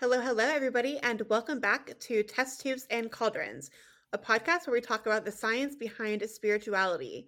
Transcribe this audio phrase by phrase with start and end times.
[0.00, 3.68] Hello, hello, everybody, and welcome back to Test Tubes and Cauldrons,
[4.12, 7.26] a podcast where we talk about the science behind spirituality.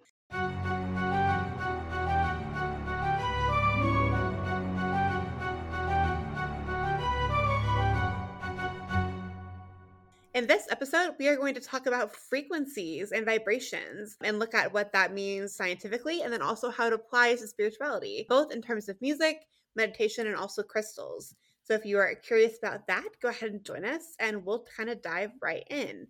[10.33, 14.71] In this episode, we are going to talk about frequencies and vibrations and look at
[14.71, 18.87] what that means scientifically and then also how it applies to spirituality, both in terms
[18.87, 19.41] of music,
[19.75, 21.35] meditation, and also crystals.
[21.63, 24.89] So if you are curious about that, go ahead and join us and we'll kind
[24.89, 26.07] of dive right in.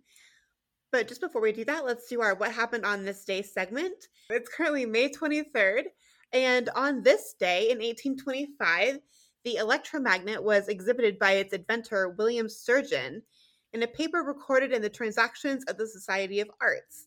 [0.90, 4.08] But just before we do that, let's do our What Happened on This Day segment.
[4.28, 5.84] It's currently May 23rd,
[6.32, 8.98] and on this day in 1825,
[9.44, 13.22] the electromagnet was exhibited by its inventor, William Sturgeon
[13.72, 17.06] in a paper recorded in the Transactions of the Society of Arts.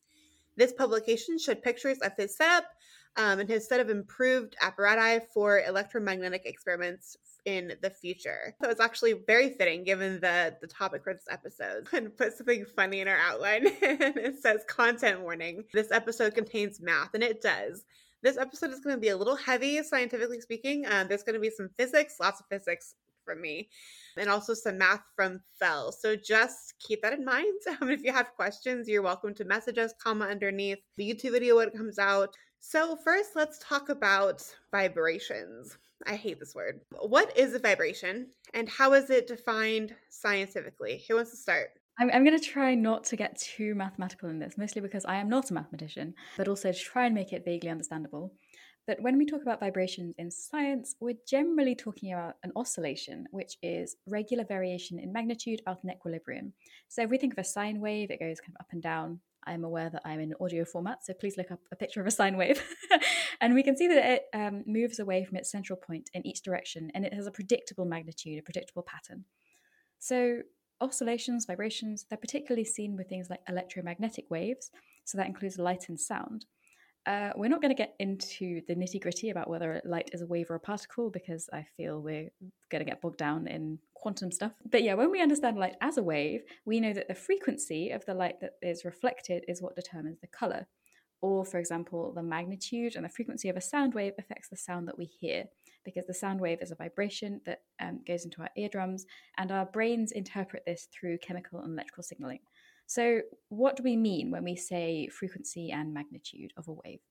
[0.57, 2.65] This publication showed pictures of his setup
[3.17, 8.55] um, and his set of improved apparatus for electromagnetic experiments in the future.
[8.61, 11.87] So it's actually very fitting given the, the topic for this episode.
[11.93, 13.67] And put something funny in our outline.
[13.81, 15.63] And it says content warning.
[15.73, 17.85] This episode contains math, and it does.
[18.21, 20.85] This episode is going to be a little heavy, scientifically speaking.
[20.89, 23.69] Um, there's going to be some physics, lots of physics from me
[24.17, 25.91] and also some math from Fell.
[25.91, 27.45] So just keep that in mind.
[27.81, 31.57] Um, if you have questions, you're welcome to message us, comment underneath the YouTube video
[31.57, 32.33] when it comes out.
[32.61, 35.77] So first, let's talk about vibrations.
[36.05, 36.81] I hate this word.
[36.91, 41.03] What is a vibration and how is it defined scientifically?
[41.07, 41.69] Who wants to start?
[41.99, 45.15] I'm, I'm going to try not to get too mathematical in this, mostly because I
[45.15, 48.33] am not a mathematician, but also to try and make it vaguely understandable
[48.87, 53.57] that when we talk about vibrations in science, we're generally talking about an oscillation, which
[53.63, 56.53] is regular variation in magnitude out in equilibrium.
[56.87, 59.19] So if we think of a sine wave, it goes kind of up and down.
[59.47, 62.11] I'm aware that I'm in audio format, so please look up a picture of a
[62.11, 62.63] sine wave.
[63.41, 66.41] and we can see that it um, moves away from its central point in each
[66.41, 69.25] direction, and it has a predictable magnitude, a predictable pattern.
[69.99, 70.41] So
[70.81, 74.71] oscillations, vibrations, they're particularly seen with things like electromagnetic waves,
[75.03, 76.45] so that includes light and sound.
[77.05, 80.25] Uh, we're not going to get into the nitty gritty about whether light is a
[80.25, 82.29] wave or a particle because I feel we're
[82.71, 84.53] going to get bogged down in quantum stuff.
[84.71, 88.03] But yeah, when we understand light as a wave, we know that the frequency of
[88.05, 90.67] the light that is reflected is what determines the color.
[91.21, 94.87] Or, for example, the magnitude and the frequency of a sound wave affects the sound
[94.87, 95.45] that we hear
[95.85, 99.05] because the sound wave is a vibration that um, goes into our eardrums,
[99.37, 102.39] and our brains interpret this through chemical and electrical signaling.
[102.87, 107.01] So, what do we mean when we say frequency and magnitude of a wave?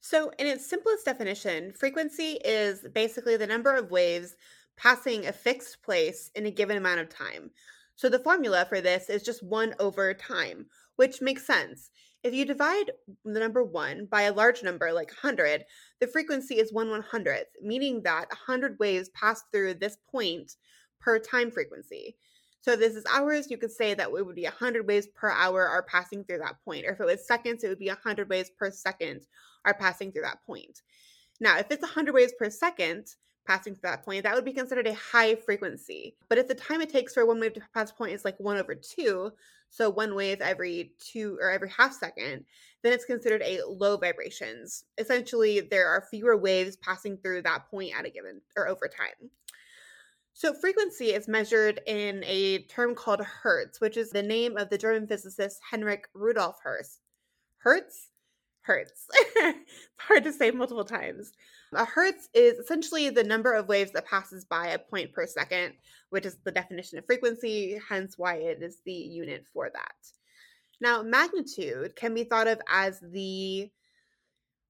[0.00, 4.36] So, in its simplest definition, frequency is basically the number of waves
[4.76, 7.50] passing a fixed place in a given amount of time.
[7.96, 11.90] So, the formula for this is just 1 over time, which makes sense.
[12.22, 12.92] If you divide
[13.24, 15.64] the number 1 by a large number like 100,
[16.00, 20.56] the frequency is 1 100th, meaning that 100 waves pass through this point
[21.00, 22.16] per time frequency.
[22.62, 25.66] So this is hours, you could say that it would be 100 waves per hour
[25.66, 26.84] are passing through that point.
[26.86, 29.22] Or if it was seconds, it would be 100 waves per second
[29.64, 30.82] are passing through that point.
[31.40, 33.06] Now, if it's 100 waves per second
[33.46, 36.16] passing through that point, that would be considered a high frequency.
[36.28, 38.38] But if the time it takes for one wave to pass a point is like
[38.38, 39.32] 1 over 2,
[39.70, 42.44] so one wave every two or every half second,
[42.82, 44.84] then it's considered a low vibrations.
[44.98, 49.30] Essentially, there are fewer waves passing through that point at a given or over time.
[50.40, 54.78] So, frequency is measured in a term called Hertz, which is the name of the
[54.78, 56.98] German physicist Heinrich Rudolf Hertz.
[57.58, 58.08] Hertz?
[58.62, 59.04] Hertz.
[59.12, 61.32] it's hard to say multiple times.
[61.74, 65.74] A hertz is essentially the number of waves that passes by a point per second,
[66.08, 69.94] which is the definition of frequency, hence why it is the unit for that.
[70.80, 73.70] Now, magnitude can be thought of as the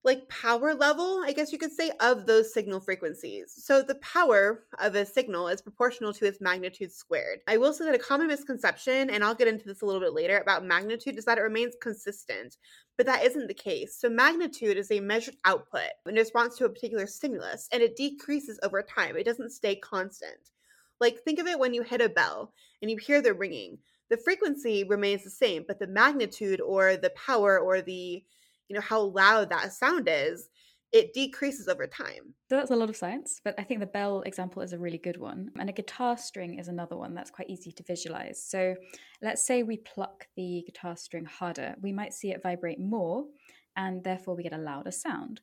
[0.03, 3.53] like power level, I guess you could say, of those signal frequencies.
[3.55, 7.41] So the power of a signal is proportional to its magnitude squared.
[7.47, 10.15] I will say that a common misconception, and I'll get into this a little bit
[10.15, 12.57] later, about magnitude is that it remains consistent,
[12.97, 13.95] but that isn't the case.
[13.95, 18.59] So magnitude is a measured output in response to a particular stimulus, and it decreases
[18.63, 19.17] over time.
[19.17, 20.51] It doesn't stay constant.
[20.99, 23.79] Like think of it when you hit a bell and you hear the ringing.
[24.09, 28.25] The frequency remains the same, but the magnitude or the power or the
[28.71, 30.49] you know how loud that sound is
[30.93, 32.35] it decreases over time.
[32.49, 34.99] So that's a lot of science, but I think the bell example is a really
[34.99, 35.51] good one.
[35.59, 38.43] And a guitar string is another one that's quite easy to visualize.
[38.43, 38.75] So
[39.23, 43.27] let's say we pluck the guitar string harder, we might see it vibrate more,
[43.77, 45.41] and therefore we get a louder sound.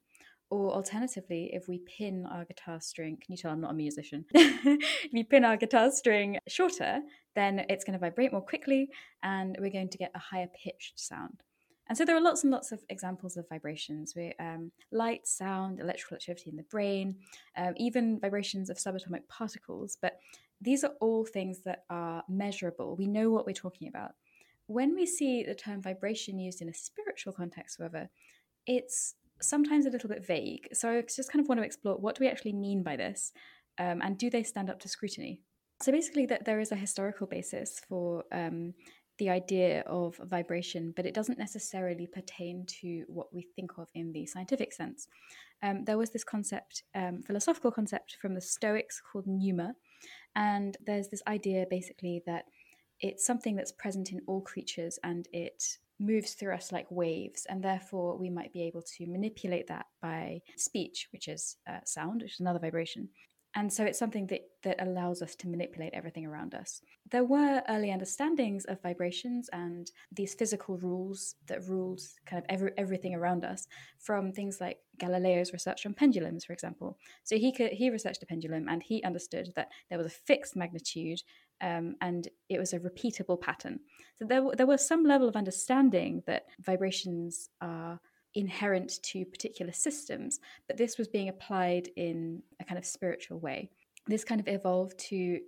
[0.50, 4.26] Or alternatively, if we pin our guitar string, can you tell I'm not a musician?
[4.34, 7.00] if you pin our guitar string shorter,
[7.36, 8.90] then it's going to vibrate more quickly
[9.24, 11.44] and we're going to get a higher pitched sound.
[11.90, 15.80] And so there are lots and lots of examples of vibrations, we, um, light, sound,
[15.80, 17.16] electrical activity in the brain,
[17.56, 19.98] um, even vibrations of subatomic particles.
[20.02, 20.20] But
[20.60, 22.96] these are all things that are measurable.
[22.96, 24.12] We know what we're talking about.
[24.68, 28.10] When we see the term vibration used in a spiritual context, however,
[28.66, 30.68] it's sometimes a little bit vague.
[30.74, 33.32] So I just kind of want to explore what do we actually mean by this,
[33.80, 35.42] um, and do they stand up to scrutiny?
[35.82, 38.74] So basically, that there is a historical basis for um,
[39.18, 44.12] the idea of vibration, but it doesn't necessarily pertain to what we think of in
[44.12, 45.08] the scientific sense.
[45.64, 49.74] Um, there was this concept, um, philosophical concept from the Stoics called pneuma,
[50.36, 52.46] and there's this idea basically that
[53.00, 55.64] it's something that's present in all creatures and it
[56.00, 60.40] moves through us like waves, and therefore we might be able to manipulate that by
[60.56, 63.10] speech, which is uh, sound, which is another vibration,
[63.56, 66.82] and so it's something that, that allows us to manipulate everything around us.
[67.10, 72.72] There were early understandings of vibrations and these physical rules that ruled kind of every,
[72.78, 73.68] everything around us
[73.98, 76.98] from things like Galileo's research on pendulums, for example.
[77.24, 80.56] So he could, he researched a pendulum and he understood that there was a fixed
[80.56, 81.22] magnitude
[81.62, 83.80] um, and it was a repeatable pattern.
[84.20, 88.00] So there, there was some level of understanding that vibrations are
[88.36, 93.70] inherent to particular systems, but this was being applied in a kind of spiritual way.
[94.08, 95.40] This kind of evolved to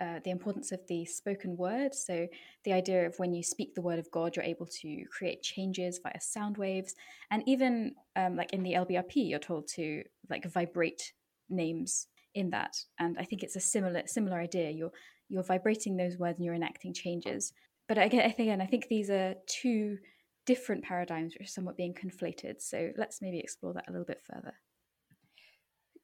[0.00, 1.94] uh, the importance of the spoken word.
[1.94, 2.28] So,
[2.64, 5.98] the idea of when you speak the word of God, you're able to create changes
[6.02, 6.94] via sound waves.
[7.30, 11.14] And even um, like in the LBRP, you're told to like vibrate
[11.48, 12.76] names in that.
[12.98, 14.70] And I think it's a similar similar idea.
[14.70, 14.92] You're
[15.28, 17.54] you're vibrating those words and you're enacting changes.
[17.88, 19.98] But again, again, I think these are two
[20.46, 22.60] different paradigms which are somewhat being conflated.
[22.60, 24.54] So let's maybe explore that a little bit further.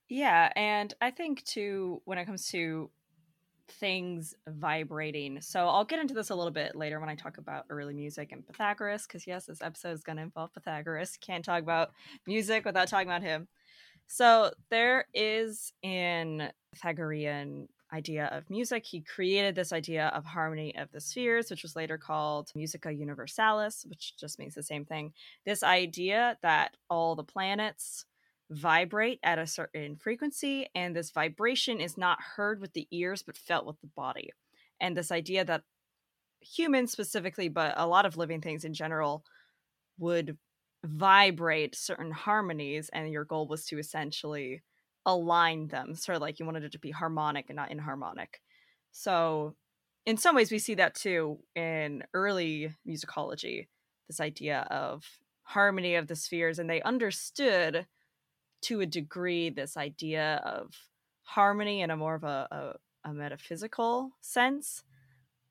[0.08, 2.90] Yeah, and I think too when it comes to
[3.68, 5.40] things vibrating.
[5.40, 8.32] So I'll get into this a little bit later when I talk about early music
[8.32, 11.18] and Pythagoras because yes, this episode is going to involve Pythagoras.
[11.20, 11.90] Can't talk about
[12.26, 13.48] music without talking about him.
[14.06, 18.84] So there is in Pythagorean idea of music.
[18.84, 23.84] He created this idea of harmony of the spheres, which was later called Musica Universalis,
[23.88, 25.12] which just means the same thing.
[25.44, 28.04] This idea that all the planets
[28.50, 33.36] vibrate at a certain frequency, and this vibration is not heard with the ears but
[33.36, 34.30] felt with the body.
[34.80, 35.64] And this idea that
[36.40, 39.24] humans specifically, but a lot of living things in general,
[39.98, 40.38] would
[40.84, 44.62] vibrate certain harmonies, and your goal was to essentially
[45.08, 48.40] align them sort of like you wanted it to be harmonic and not inharmonic.
[48.92, 49.54] So
[50.06, 53.68] in some ways we see that too in early musicology
[54.06, 55.04] this idea of
[55.42, 57.86] harmony of the spheres and they understood
[58.62, 60.74] to a degree this idea of
[61.22, 64.82] harmony in a more of a, a, a metaphysical sense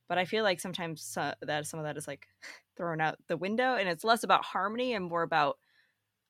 [0.09, 2.25] but i feel like sometimes that some of that is like
[2.77, 5.57] thrown out the window and it's less about harmony and more about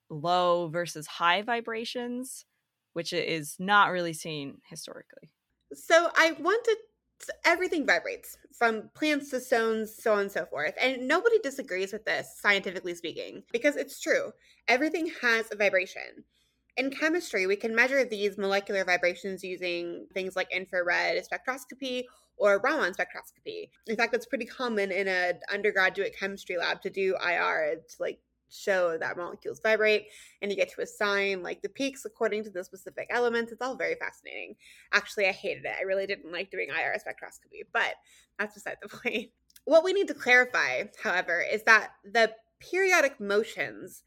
[0.09, 2.45] low versus high vibrations
[2.97, 5.29] which is not really seen historically.
[5.71, 6.77] So I wanted
[7.45, 10.73] everything vibrates from plants to stones, so on and so forth.
[10.81, 14.31] And nobody disagrees with this, scientifically speaking, because it's true.
[14.67, 16.23] Everything has a vibration.
[16.75, 22.05] In chemistry, we can measure these molecular vibrations using things like infrared spectroscopy
[22.35, 23.69] or Raman spectroscopy.
[23.85, 27.73] In fact, it's pretty common in an undergraduate chemistry lab to do IR.
[27.73, 28.17] It's like
[28.49, 30.07] show that molecules vibrate
[30.41, 33.51] and you get to assign like the peaks according to the specific elements.
[33.51, 34.55] It's all very fascinating.
[34.93, 35.75] Actually, I hated it.
[35.79, 37.95] I really didn't like doing IR spectroscopy, but
[38.39, 39.29] that's beside the point.
[39.65, 44.03] What we need to clarify, however, is that the periodic motions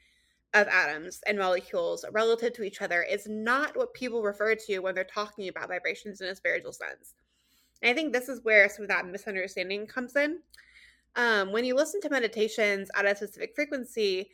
[0.55, 4.95] of atoms and molecules relative to each other is not what people refer to when
[4.95, 7.15] they're talking about vibrations in a spiritual sense.
[7.83, 10.41] And I think this is where some of that misunderstanding comes in.
[11.17, 14.31] Um, when you listen to meditations at a specific frequency,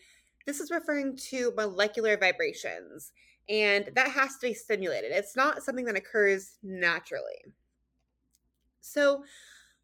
[0.47, 3.13] this is referring to molecular vibrations,
[3.49, 5.13] and that has to be stimulated.
[5.13, 7.45] It's not something that occurs naturally.
[8.81, 9.25] So,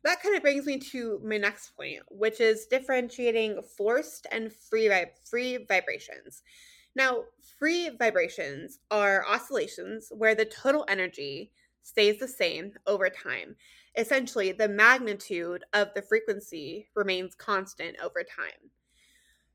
[0.04, 4.90] that kind of brings me to my next point, which is differentiating forced and free
[5.24, 6.42] free vibrations.
[6.94, 7.24] Now,
[7.58, 13.56] free vibrations are oscillations where the total energy stays the same over time
[13.96, 18.70] essentially the magnitude of the frequency remains constant over time.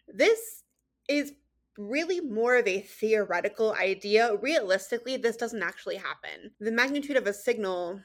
[0.08, 0.64] This
[1.10, 1.34] is
[1.78, 4.36] really more of a theoretical idea.
[4.42, 6.52] Realistically, this doesn't actually happen.
[6.60, 8.02] The magnitude of a signal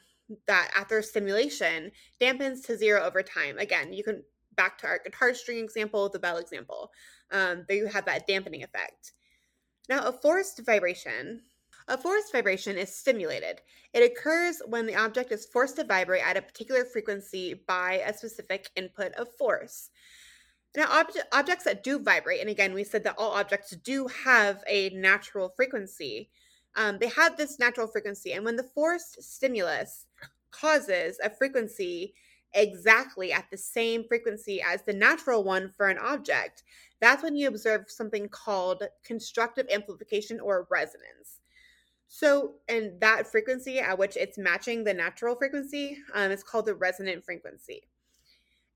[0.47, 3.57] that after stimulation dampens to zero over time.
[3.57, 4.23] Again, you can
[4.55, 6.91] back to our guitar string example, the bell example.
[7.31, 9.13] Um, there you have that dampening effect.
[9.89, 11.41] Now, a forced vibration
[11.87, 13.61] a forced vibration is stimulated.
[13.93, 18.13] It occurs when the object is forced to vibrate at a particular frequency by a
[18.13, 19.89] specific input of force.
[20.75, 24.63] Now, obje- objects that do vibrate, and again, we said that all objects do have
[24.67, 26.29] a natural frequency.
[26.75, 30.07] Um, they have this natural frequency, and when the forced stimulus
[30.49, 32.15] causes a frequency
[32.55, 36.63] exactly at the same frequency as the natural one for an object,
[36.99, 41.41] that's when you observe something called constructive amplification or resonance.
[42.15, 46.75] So, and that frequency at which it's matching the natural frequency um, is called the
[46.75, 47.81] resonant frequency.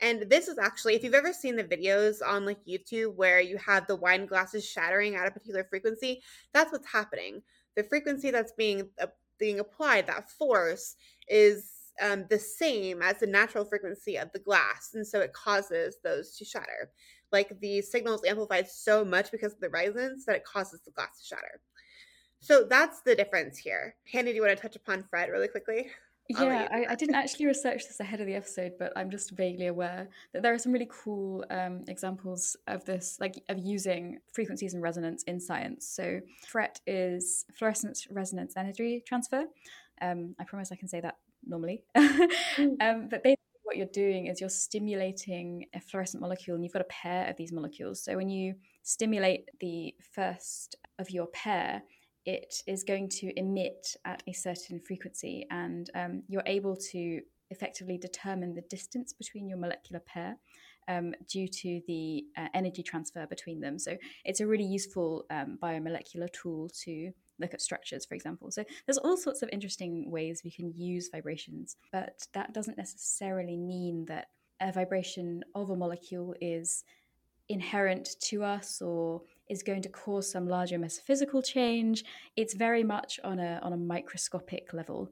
[0.01, 3.60] And this is actually, if you've ever seen the videos on like YouTube where you
[3.60, 7.44] have the wine glasses shattering at a particular frequency, that's what's happening.
[7.75, 9.06] The frequency that's being uh,
[9.38, 10.96] being applied, that force,
[11.27, 15.98] is um, the same as the natural frequency of the glass, and so it causes
[16.03, 16.89] those to shatter.
[17.32, 20.91] Like the signal is amplified so much because of the resonance that it causes the
[20.91, 21.62] glass to shatter.
[22.39, 23.96] So that's the difference here.
[24.12, 25.88] Hannah, do you want to touch upon FRET really quickly?
[26.29, 29.67] Yeah, I, I, didn't actually research this ahead of the episode, but I'm just vaguely
[29.67, 34.74] aware that there are some really cool um, examples of this, like of using frequencies
[34.74, 35.88] and resonance in science.
[35.88, 39.46] So, FRET is fluorescence resonance energy transfer.
[40.01, 41.84] Um, I promise I can say that normally.
[42.58, 42.82] Mm.
[42.82, 46.82] um, but basically, what you're doing is you're stimulating a fluorescent molecule, and you've got
[46.82, 48.03] a pair of these molecules.
[48.03, 51.84] So, when you stimulate the first of your pair,
[52.27, 57.98] it is going to emit at a certain frequency, and um, you're able to effectively
[57.98, 60.36] determine the distance between your molecular pair
[60.89, 63.79] um, due to the uh, energy transfer between them.
[63.79, 68.51] So it's a really useful um, biomolecular tool to look at structures, for example.
[68.51, 73.55] So there's all sorts of interesting ways we can use vibrations, but that doesn't necessarily
[73.55, 74.27] mean that
[74.60, 76.84] a vibration of a molecule is
[77.48, 82.03] inherent to us or is going to cause some larger metaphysical change.
[82.35, 85.11] It's very much on a on a microscopic level.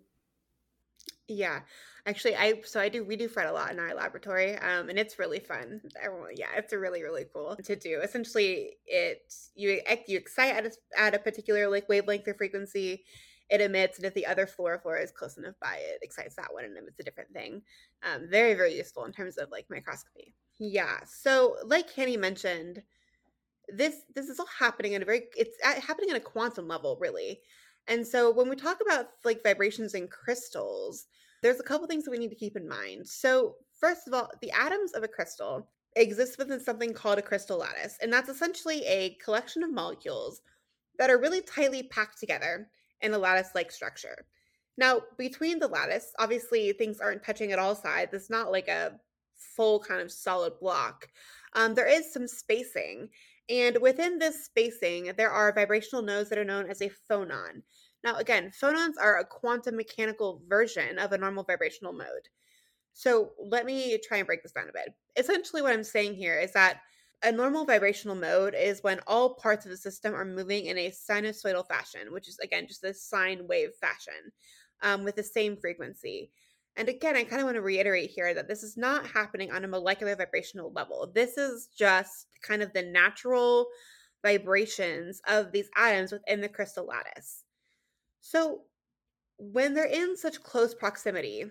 [1.28, 1.62] Yeah,
[2.06, 5.00] actually, I so I do we do FRET a lot in our laboratory, um, and
[5.00, 5.82] it's really fun.
[6.02, 8.02] Everyone, yeah, it's a really really cool to do.
[8.04, 13.06] Essentially, it you you excite at a, at a particular like wavelength or frequency,
[13.50, 16.66] it emits, and if the other fluorophore is close enough by, it excites that one
[16.66, 17.64] and emits a different thing.
[18.04, 20.36] Um, very very useful in terms of like microscopy.
[20.60, 22.84] Yeah, so like Kenny mentioned,
[23.70, 27.40] this this is all happening in a very it's happening at a quantum level really.
[27.88, 31.06] And so when we talk about like vibrations in crystals
[31.42, 33.08] there's a couple things that we need to keep in mind.
[33.08, 37.58] So first of all the atoms of a crystal exist within something called a crystal
[37.58, 40.42] lattice and that's essentially a collection of molecules
[40.98, 42.68] that are really tightly packed together
[43.02, 44.26] in a lattice like structure.
[44.78, 48.14] Now between the lattice obviously things aren't touching at all sides.
[48.14, 49.00] It's not like a
[49.36, 51.08] full kind of solid block.
[51.54, 53.10] Um, there is some spacing
[53.50, 57.62] and within this spacing, there are vibrational nodes that are known as a phonon.
[58.04, 62.30] Now, again, phonons are a quantum mechanical version of a normal vibrational mode.
[62.94, 64.94] So let me try and break this down a bit.
[65.18, 66.82] Essentially, what I'm saying here is that
[67.24, 70.92] a normal vibrational mode is when all parts of the system are moving in a
[70.92, 74.32] sinusoidal fashion, which is, again, just a sine wave fashion
[74.82, 76.32] um, with the same frequency.
[76.78, 79.64] And again, I kind of want to reiterate here that this is not happening on
[79.64, 81.10] a molecular vibrational level.
[81.14, 83.68] This is just kind of the natural
[84.24, 87.44] vibrations of these atoms within the crystal lattice.
[88.22, 88.62] So,
[89.38, 91.46] when they're in such close proximity,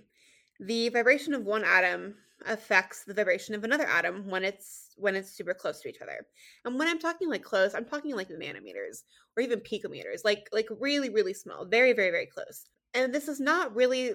[0.58, 2.16] the vibration of one atom
[2.46, 6.26] affects the vibration of another atom when it's when it's super close to each other.
[6.64, 9.02] And when I'm talking like close, I'm talking like nanometers
[9.36, 12.66] or even picometers, like like really really small, very very very close.
[12.92, 14.14] And this is not really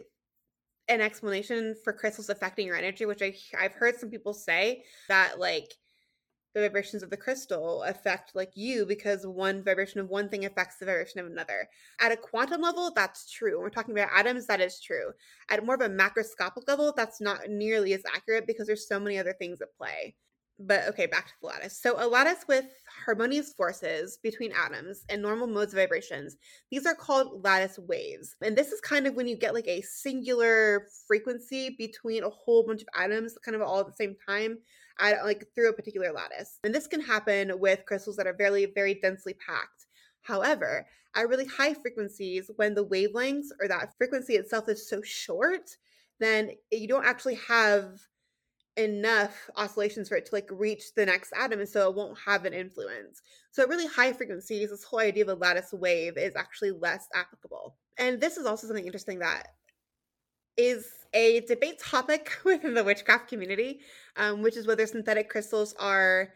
[0.89, 5.39] an explanation for crystals affecting your energy, which I I've heard some people say that
[5.39, 5.73] like
[6.55, 10.77] the vibrations of the crystal affect like you because one vibration of one thing affects
[10.77, 11.67] the vibration of another.
[11.99, 13.53] At a quantum level, that's true.
[13.53, 15.11] When we're talking about atoms, that is true.
[15.49, 19.19] At more of a macroscopic level, that's not nearly as accurate because there's so many
[19.19, 20.15] other things at play
[20.59, 21.77] but okay, back to the lattice.
[21.81, 22.65] So a lattice with
[23.05, 26.35] harmonious forces between atoms and normal modes of vibrations,
[26.69, 28.35] these are called lattice waves.
[28.41, 32.63] And this is kind of when you get like a singular frequency between a whole
[32.65, 34.57] bunch of atoms kind of all at the same time
[34.99, 36.59] at like through a particular lattice.
[36.63, 39.85] And this can happen with crystals that are very, very densely packed.
[40.21, 40.85] However,
[41.15, 45.77] at really high frequencies, when the wavelengths or that frequency itself is so short,
[46.19, 47.99] then you don't actually have
[48.79, 52.45] enough oscillations for it to like reach the next atom and so it won't have
[52.45, 53.21] an influence.
[53.51, 57.07] So at really high frequencies this whole idea of a lattice wave is actually less
[57.13, 57.75] applicable.
[57.97, 59.49] And this is also something interesting that
[60.57, 63.81] is a debate topic within the witchcraft community
[64.17, 66.29] um, which is whether synthetic crystals are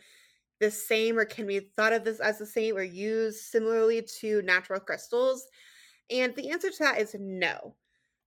[0.60, 4.42] the same or can be thought of this as the same or used similarly to
[4.44, 5.46] natural crystals.
[6.10, 7.76] And the answer to that is no.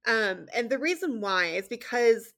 [0.07, 2.33] Um, and the reason why is because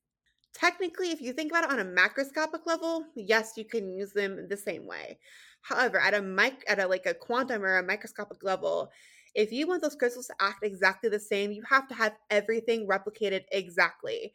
[0.54, 4.48] technically, if you think about it on a macroscopic level, yes, you can use them
[4.48, 5.18] the same way.
[5.62, 8.90] However, at a mic at a like a quantum or a microscopic level,
[9.34, 12.86] if you want those crystals to act exactly the same, you have to have everything
[12.86, 14.32] replicated exactly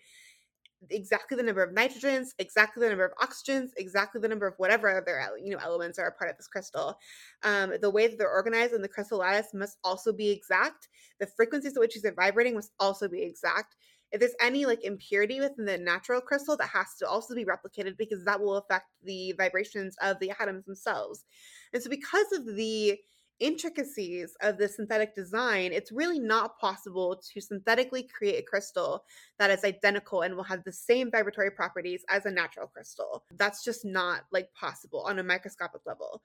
[0.89, 4.89] exactly the number of nitrogens, exactly the number of oxygens, exactly the number of whatever
[4.89, 6.97] other you know elements are a part of this crystal.
[7.43, 10.87] Um, the way that they're organized in the crystal lattice must also be exact.
[11.19, 13.75] The frequencies at which these are vibrating must also be exact.
[14.11, 17.97] If there's any like impurity within the natural crystal, that has to also be replicated
[17.97, 21.25] because that will affect the vibrations of the atoms themselves.
[21.73, 22.99] And so, because of the
[23.39, 29.03] intricacies of the synthetic design, it's really not possible to synthetically create a crystal
[29.39, 33.23] that is identical and will have the same vibratory properties as a natural crystal.
[33.37, 36.21] That's just not like possible on a microscopic level.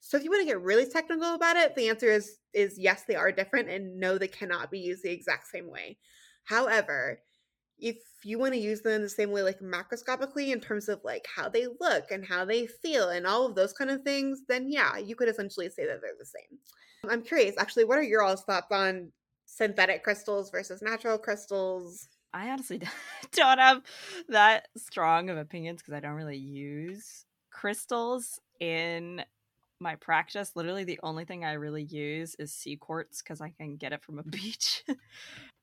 [0.00, 3.04] So if you want to get really technical about it, the answer is is yes,
[3.06, 5.98] they are different and no they cannot be used the exact same way.
[6.44, 7.20] However,
[7.78, 11.26] if you want to use them the same way like macroscopically in terms of like
[11.34, 14.70] how they look and how they feel and all of those kind of things then
[14.70, 16.58] yeah you could essentially say that they're the same.
[17.08, 19.12] I'm curious actually what are your all's thoughts on
[19.46, 22.08] synthetic crystals versus natural crystals?
[22.34, 22.80] I honestly
[23.32, 23.82] don't have
[24.28, 29.24] that strong of opinions because i don't really use crystals in
[29.80, 30.52] my practice.
[30.54, 34.02] Literally the only thing i really use is sea quartz because i can get it
[34.02, 34.84] from a beach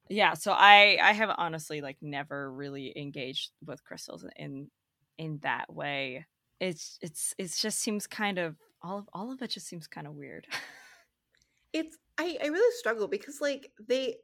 [0.10, 4.70] yeah so i i have honestly like never really engaged with crystals in
[5.18, 6.26] in that way.
[6.60, 10.08] It's it's it just seems kind of all of all of it just seems kind
[10.08, 10.48] of weird.
[11.74, 14.16] It's i i really struggle because like they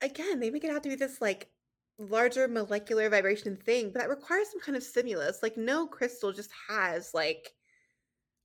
[0.00, 1.48] again they make it out to be this like
[1.96, 6.50] larger molecular vibration thing but that requires some kind of stimulus like no crystal just
[6.68, 7.52] has like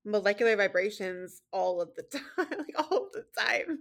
[0.08, 2.04] molecular vibrations all of the
[2.38, 3.80] time like all the time.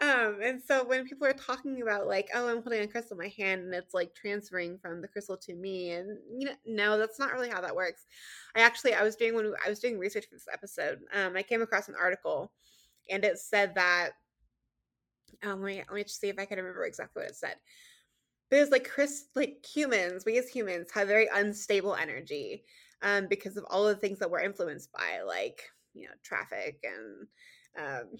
[0.00, 3.24] Um and so when people are talking about like oh i'm holding a crystal in
[3.24, 6.98] my hand and it's like transferring from the crystal to me and you know no
[6.98, 8.06] that's not really how that works.
[8.56, 11.42] I actually i was doing when i was doing research for this episode um i
[11.42, 12.52] came across an article
[13.10, 14.10] and it said that
[15.42, 17.56] um let me, let me just see if i can remember exactly what it said.
[18.50, 22.64] There's like chris like humans we as humans have very unstable energy
[23.02, 25.62] um, because of all the things that we're influenced by, like
[25.94, 27.26] you know traffic and
[27.78, 28.18] um,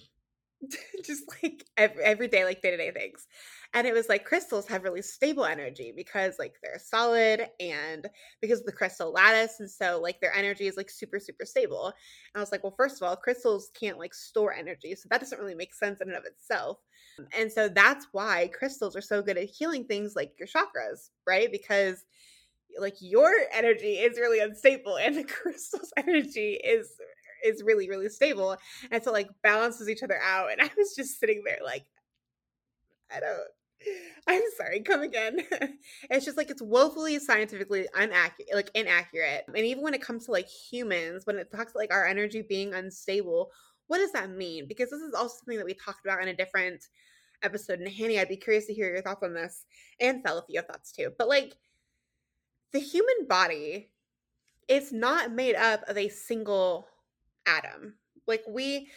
[1.04, 3.26] just like every, everyday like day-to-day things.
[3.74, 8.06] And it was like crystals have really stable energy because like they're solid and
[8.40, 11.86] because of the crystal lattice and so like their energy is like super super stable.
[11.86, 11.94] And
[12.36, 15.38] i was like well first of all crystals can't like store energy so that doesn't
[15.38, 16.78] really make sense in and of itself.
[17.36, 21.50] And so that's why crystals are so good at healing things like your chakras right?
[21.50, 22.04] Because
[22.80, 26.90] like your energy is really unstable and the crystal's energy is
[27.44, 28.56] is really really stable
[28.90, 31.84] and so like balances each other out and i was just sitting there like
[33.14, 33.48] i don't
[34.26, 35.38] i'm sorry come again.
[36.10, 40.32] It's just like it's woefully scientifically inaccurate like inaccurate and even when it comes to
[40.32, 43.50] like humans when it talks like our energy being unstable
[43.88, 44.66] what does that mean?
[44.66, 46.82] Because this is also something that we talked about in a different
[47.42, 49.66] episode and hanny i'd be curious to hear your thoughts on this
[50.00, 51.54] and Fel if you have thoughts too but like
[52.72, 53.90] the human body
[54.68, 56.88] is not made up of a single
[57.46, 57.94] atom.
[58.26, 58.90] Like we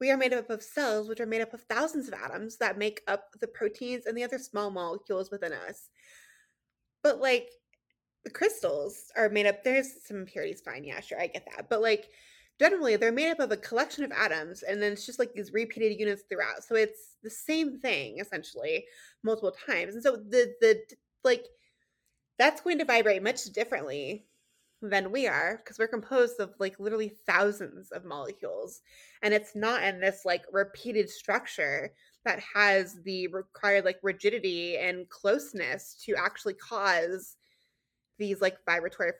[0.00, 2.78] we are made up of cells which are made up of thousands of atoms that
[2.78, 5.88] make up the proteins and the other small molecules within us.
[7.02, 7.50] But like
[8.24, 11.68] the crystals are made up there's some impurities fine, yeah, sure, I get that.
[11.68, 12.06] But like
[12.60, 15.52] generally they're made up of a collection of atoms and then it's just like these
[15.52, 16.62] repeated units throughout.
[16.62, 18.84] So it's the same thing essentially
[19.24, 19.94] multiple times.
[19.94, 20.80] And so the the
[21.24, 21.44] like
[22.38, 24.26] that's going to vibrate much differently
[24.80, 28.80] than we are because we're composed of like literally thousands of molecules.
[29.22, 31.92] And it's not in this like repeated structure
[32.24, 37.36] that has the required like rigidity and closeness to actually cause
[38.18, 39.12] these like vibratory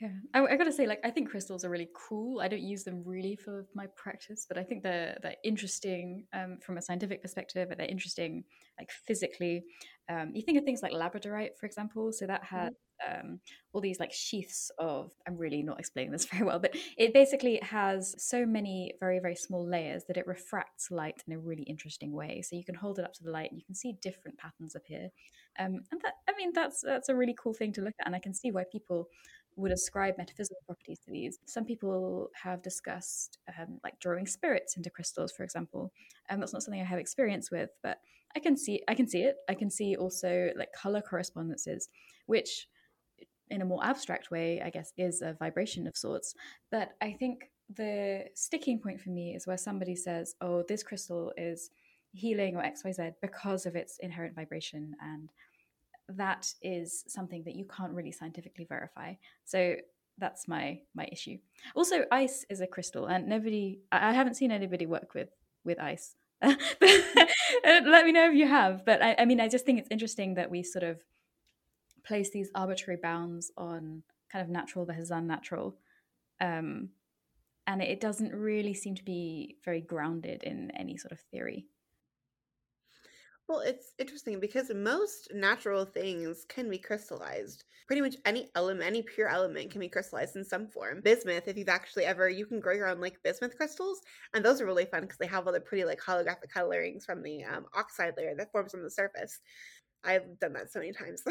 [0.00, 2.40] yeah, I, I, gotta say, like, I think crystals are really cool.
[2.40, 6.58] I don't use them really for my practice, but I think they're they're interesting um,
[6.60, 7.68] from a scientific perspective.
[7.68, 8.44] But they're interesting,
[8.78, 9.64] like physically.
[10.08, 12.12] Um, you think of things like labradorite, for example.
[12.12, 12.74] So that had
[13.08, 13.38] um,
[13.72, 15.12] all these like sheaths of.
[15.28, 19.36] I'm really not explaining this very well, but it basically has so many very very
[19.36, 22.42] small layers that it refracts light in a really interesting way.
[22.42, 24.74] So you can hold it up to the light and you can see different patterns
[24.74, 25.10] appear.
[25.56, 28.16] Um, and that, I mean, that's that's a really cool thing to look at, and
[28.16, 29.08] I can see why people
[29.56, 31.38] would ascribe metaphysical properties to these.
[31.46, 35.92] Some people have discussed um, like drawing spirits into crystals, for example.
[36.28, 37.98] And um, that's not something I have experience with, but
[38.36, 39.36] I can see I can see it.
[39.48, 41.88] I can see also like color correspondences,
[42.26, 42.68] which
[43.50, 46.34] in a more abstract way, I guess, is a vibration of sorts.
[46.70, 51.32] But I think the sticking point for me is where somebody says, "Oh, this crystal
[51.36, 51.70] is
[52.12, 55.30] healing or XYZ because of its inherent vibration and
[56.08, 59.14] that is something that you can't really scientifically verify.
[59.44, 59.76] So
[60.18, 61.38] that's my my issue.
[61.74, 65.30] Also, ice is a crystal, and nobody I haven't seen anybody work with
[65.64, 66.14] with ice.
[66.42, 68.84] Let me know if you have.
[68.84, 71.02] But I, I mean, I just think it's interesting that we sort of
[72.04, 75.76] place these arbitrary bounds on kind of natural versus unnatural.
[76.40, 76.90] Um,
[77.66, 81.66] and it doesn't really seem to be very grounded in any sort of theory.
[83.46, 87.64] Well, it's interesting because most natural things can be crystallized.
[87.86, 91.02] Pretty much any element, any pure element can be crystallized in some form.
[91.02, 94.00] Bismuth, if you've actually ever, you can grow your own like bismuth crystals,
[94.32, 97.22] and those are really fun because they have all the pretty like holographic colorings from
[97.22, 99.40] the um, oxide layer that forms on the surface.
[100.04, 101.22] I've done that so many times.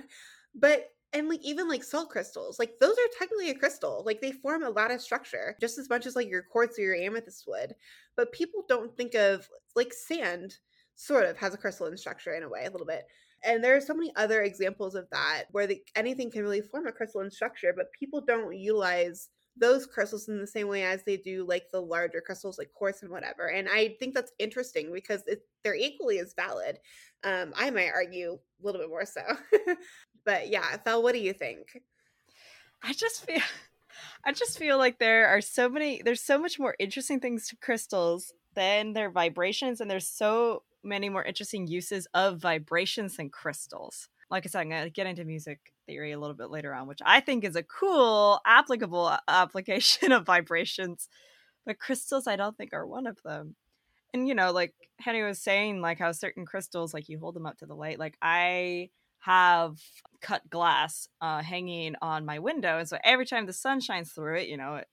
[0.54, 4.30] but and like even like salt crystals like those are technically a crystal like they
[4.32, 7.44] form a lot of structure just as much as like your quartz or your amethyst
[7.46, 7.74] would
[8.14, 10.58] but people don't think of like sand
[10.98, 13.04] sort of has a crystalline structure in a way, a little bit.
[13.44, 16.88] And there are so many other examples of that where the, anything can really form
[16.88, 21.16] a crystalline structure, but people don't utilize those crystals in the same way as they
[21.16, 23.46] do like the larger crystals like quartz and whatever.
[23.46, 26.78] And I think that's interesting because it, they're equally as valid.
[27.22, 29.22] Um, I might argue a little bit more so.
[30.24, 31.80] but yeah, Fel, what do you think?
[32.82, 33.42] I just feel
[34.24, 37.56] I just feel like there are so many there's so much more interesting things to
[37.56, 44.08] crystals than their vibrations and there's so many more interesting uses of vibrations than crystals.
[44.30, 46.86] Like I said, I'm going to get into music theory a little bit later on,
[46.86, 51.08] which I think is a cool, applicable application of vibrations.
[51.64, 53.56] But crystals, I don't think are one of them.
[54.14, 57.46] And, you know, like Henny was saying, like how certain crystals, like you hold them
[57.46, 57.98] up to the light.
[57.98, 59.78] Like I have
[60.20, 62.78] cut glass uh, hanging on my window.
[62.78, 64.88] And so every time the sun shines through it, you know, it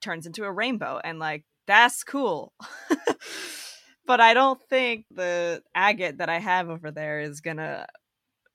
[0.00, 1.00] turns into a rainbow.
[1.02, 2.52] And like, that's cool.
[4.06, 7.86] but I don't think the agate that I have over there is gonna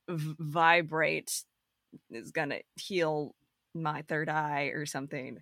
[0.10, 1.44] v- vibrate,
[2.12, 3.36] is gonna heal
[3.74, 5.40] my third eye or something.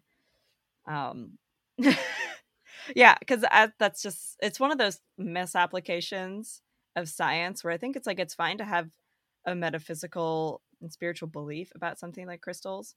[0.88, 1.38] Um,
[2.96, 3.44] yeah, because
[3.80, 6.62] that's just it's one of those misapplications
[6.96, 8.90] of science where I think it's like it's fine to have
[9.46, 12.96] a metaphysical and spiritual belief about something like crystals,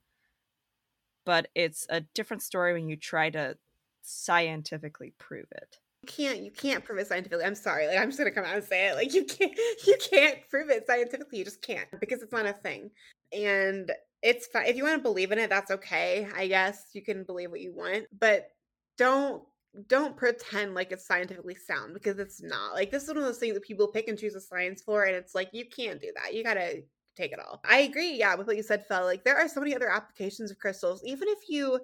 [1.25, 3.57] but it's a different story when you try to
[4.03, 7.45] scientifically prove it can't you can't prove it scientifically.
[7.45, 7.87] I'm sorry.
[7.87, 8.95] Like I'm just gonna come out and say it.
[8.95, 9.53] Like you can't
[9.87, 11.39] you can't prove it scientifically.
[11.39, 12.91] You just can't because it's not a thing.
[13.33, 13.91] And
[14.23, 15.51] it's fine if you want to believe in it.
[15.51, 16.29] That's okay.
[16.37, 18.49] I guess you can believe what you want, but
[18.99, 19.43] don't
[19.89, 22.75] don't pretend like it's scientifically sound because it's not.
[22.75, 25.05] Like this is one of those things that people pick and choose a science for,
[25.05, 26.35] and it's like you can't do that.
[26.35, 26.83] You gotta
[27.17, 27.61] take it all.
[27.65, 30.51] I agree, yeah, with what you said, phil Like there are so many other applications
[30.51, 31.03] of crystals.
[31.05, 31.81] Even if you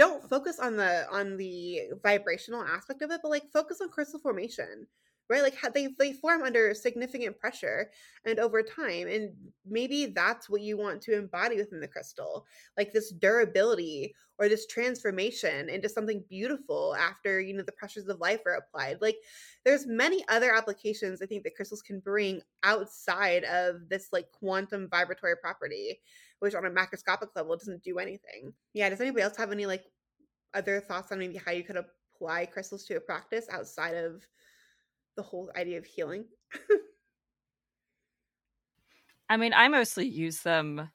[0.00, 4.18] don't focus on the on the vibrational aspect of it, but like focus on crystal
[4.18, 4.86] formation,
[5.28, 5.42] right?
[5.42, 7.90] Like they they form under significant pressure
[8.24, 9.34] and over time, and
[9.66, 12.46] maybe that's what you want to embody within the crystal,
[12.78, 18.20] like this durability or this transformation into something beautiful after you know the pressures of
[18.20, 19.02] life are applied.
[19.02, 19.18] Like
[19.66, 24.88] there's many other applications I think that crystals can bring outside of this like quantum
[24.88, 26.00] vibratory property
[26.40, 28.52] which on a macroscopic level doesn't do anything.
[28.74, 29.84] Yeah, does anybody else have any like
[30.52, 34.26] other thoughts on maybe how you could apply crystals to a practice outside of
[35.16, 36.24] the whole idea of healing?
[39.28, 40.90] I mean, I mostly use them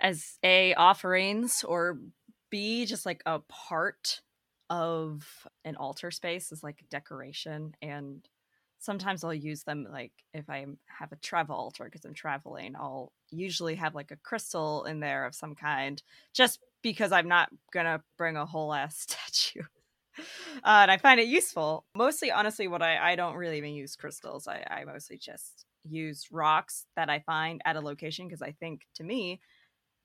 [0.00, 1.98] as a offerings or
[2.50, 4.22] b just like a part
[4.70, 8.26] of an altar space as like decoration and
[8.78, 13.12] sometimes I'll use them like if I have a travel altar because I'm traveling, I'll
[13.30, 18.02] usually have like a crystal in there of some kind just because I'm not gonna
[18.16, 19.62] bring a whole ass statue.
[20.64, 21.84] Uh, and I find it useful.
[21.94, 24.48] Mostly, honestly, what I, I don't really even use crystals.
[24.48, 28.86] I, I mostly just use rocks that I find at a location because I think
[28.96, 29.40] to me,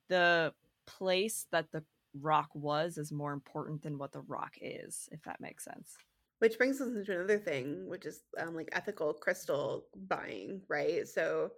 [0.10, 0.54] the
[0.86, 1.84] place that the
[2.22, 5.98] rock was is more important than what the rock is, if that makes sense.
[6.44, 11.08] Which brings us into another thing, which is um, like ethical crystal buying, right?
[11.08, 11.52] So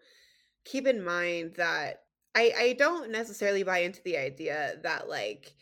[0.63, 2.03] keep in mind that
[2.35, 5.55] I, I don't necessarily buy into the idea that like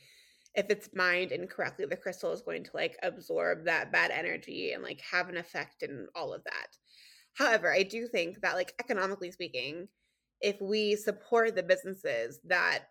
[0.56, 4.84] if it's mined incorrectly, the crystal is going to like absorb that bad energy and
[4.84, 6.68] like have an effect and all of that.
[7.34, 9.88] However, I do think that like economically speaking,
[10.42, 12.88] if we support the businesses that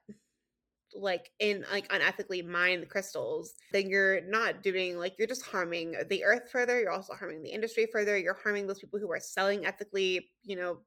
[0.94, 5.94] like in like unethically mine the crystals then you're not doing like you're just harming
[6.08, 9.20] the earth further you're also harming the industry further you're harming those people who are
[9.20, 10.78] selling ethically you know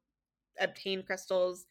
[0.59, 1.65] obtained crystals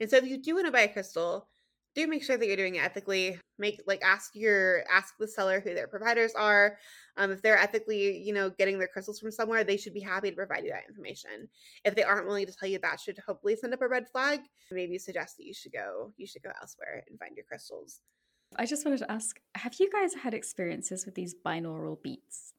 [0.00, 1.48] and so if you do want to buy a crystal
[1.94, 3.38] do make sure that you're doing it ethically.
[3.58, 6.78] Make like ask your ask the seller who their providers are.
[7.16, 10.30] Um, if they're ethically, you know, getting their crystals from somewhere, they should be happy
[10.30, 11.48] to provide you that information.
[11.84, 14.40] If they aren't willing to tell you that, should hopefully send up a red flag.
[14.70, 18.00] Maybe suggest that you should go you should go elsewhere and find your crystals.
[18.56, 22.52] I just wanted to ask: Have you guys had experiences with these binaural beats?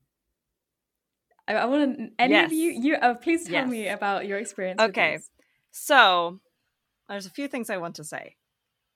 [1.47, 2.09] I, I want to.
[2.19, 2.45] Any yes.
[2.47, 2.71] of you?
[2.71, 3.69] You uh, please tell yes.
[3.69, 4.81] me about your experience.
[4.81, 5.19] Okay,
[5.71, 6.39] so
[7.09, 8.35] there's a few things I want to say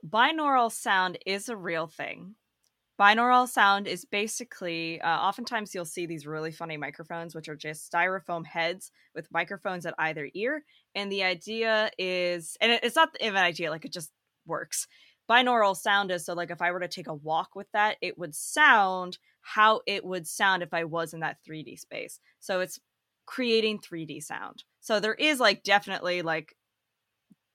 [0.07, 2.35] binaural sound is a real thing.
[2.99, 7.91] Binaural sound is basically, uh, oftentimes you'll see these really funny microphones, which are just
[7.91, 10.63] styrofoam heads with microphones at either ear.
[10.95, 14.11] And the idea is, and it's not even an idea, like it just
[14.45, 14.87] works.
[15.29, 18.17] Binaural sound is so, like, if I were to take a walk with that, it
[18.17, 22.19] would sound how it would sound if I was in that 3D space.
[22.39, 22.79] So it's
[23.25, 24.63] creating 3D sound.
[24.81, 26.55] So there is, like, definitely, like,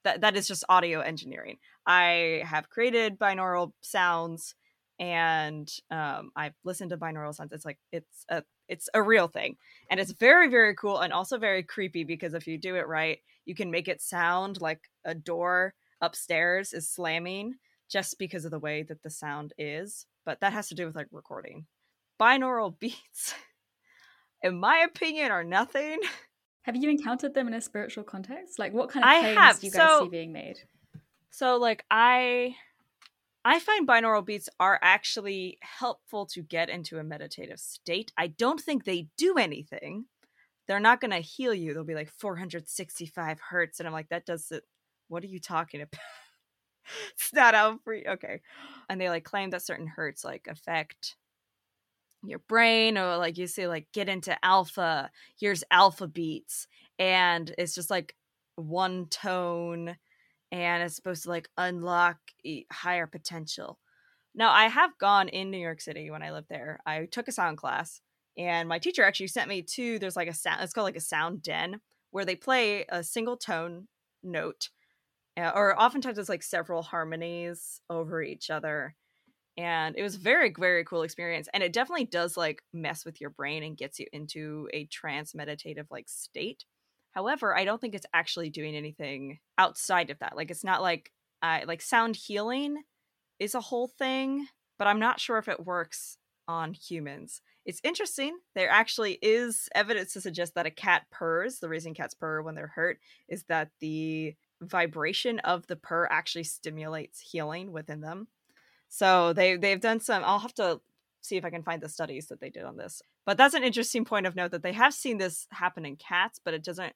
[0.05, 1.59] that that is just audio engineering.
[1.87, 4.55] I have created binaural sounds
[5.00, 7.52] and um, I've listened to binaural sounds.
[7.52, 9.56] It's like it's a it's a real thing,
[9.90, 13.18] and it's very very cool and also very creepy because if you do it right,
[13.46, 17.54] you can make it sound like a door upstairs is slamming
[17.90, 20.06] just because of the way that the sound is.
[20.24, 21.66] But that has to do with like recording.
[22.20, 23.34] Binaural beats,
[24.42, 25.98] in my opinion, are nothing.
[26.64, 28.58] Have you encountered them in a spiritual context?
[28.58, 29.60] Like, what kind of claims I have.
[29.60, 30.58] do you guys so, see being made?
[31.30, 32.54] So, like, I
[33.44, 38.12] I find binaural beats are actually helpful to get into a meditative state.
[38.16, 40.07] I don't think they do anything.
[40.68, 41.72] They're not going to heal you.
[41.72, 44.64] They'll be like 465 hertz, and I'm like, that does it.
[45.09, 45.98] What are you talking about?
[47.14, 48.05] it's not out free.
[48.07, 48.40] Okay,
[48.88, 51.16] and they like claim that certain hertz like affect
[52.24, 56.66] your brain or like you say like get into alpha here's alpha beats
[56.98, 58.14] and it's just like
[58.57, 59.96] one tone
[60.52, 62.18] and it's supposed to like unlock
[62.72, 63.78] higher potential.
[64.34, 66.80] Now i have gone in new york city when i lived there.
[66.86, 68.00] I took a sound class
[68.36, 71.00] and my teacher actually sent me to there's like a sound it's called like a
[71.00, 73.86] sound den where they play a single tone
[74.22, 74.70] note
[75.36, 78.94] uh, or oftentimes it's like several harmonies over each other
[79.56, 83.30] and it was very very cool experience and it definitely does like mess with your
[83.30, 86.64] brain and gets you into a trance meditative like state
[87.12, 91.12] however i don't think it's actually doing anything outside of that like it's not like
[91.42, 92.82] uh, like sound healing
[93.38, 94.46] is a whole thing
[94.78, 96.18] but i'm not sure if it works
[96.48, 101.68] on humans it's interesting there actually is evidence to suggest that a cat purrs the
[101.68, 107.20] reason cats purr when they're hurt is that the vibration of the purr actually stimulates
[107.20, 108.26] healing within them
[108.90, 110.22] so they they've done some.
[110.24, 110.80] I'll have to
[111.20, 113.02] see if I can find the studies that they did on this.
[113.26, 116.40] But that's an interesting point of note that they have seen this happen in cats,
[116.42, 116.94] but it doesn't.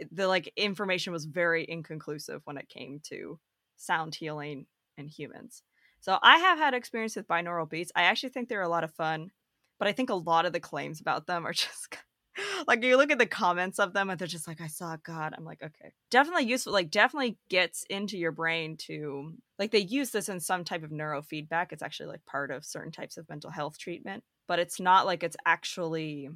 [0.00, 3.38] Eh, the like information was very inconclusive when it came to
[3.76, 5.62] sound healing in humans.
[6.00, 7.92] So I have had experience with binaural beats.
[7.94, 9.30] I actually think they're a lot of fun,
[9.78, 11.96] but I think a lot of the claims about them are just
[12.66, 15.34] like you look at the comments of them and they're just like i saw god.
[15.36, 15.92] I'm like okay.
[16.10, 20.64] Definitely useful like definitely gets into your brain to like they use this in some
[20.64, 21.72] type of neurofeedback.
[21.72, 25.22] It's actually like part of certain types of mental health treatment but it's not like
[25.22, 26.28] it's actually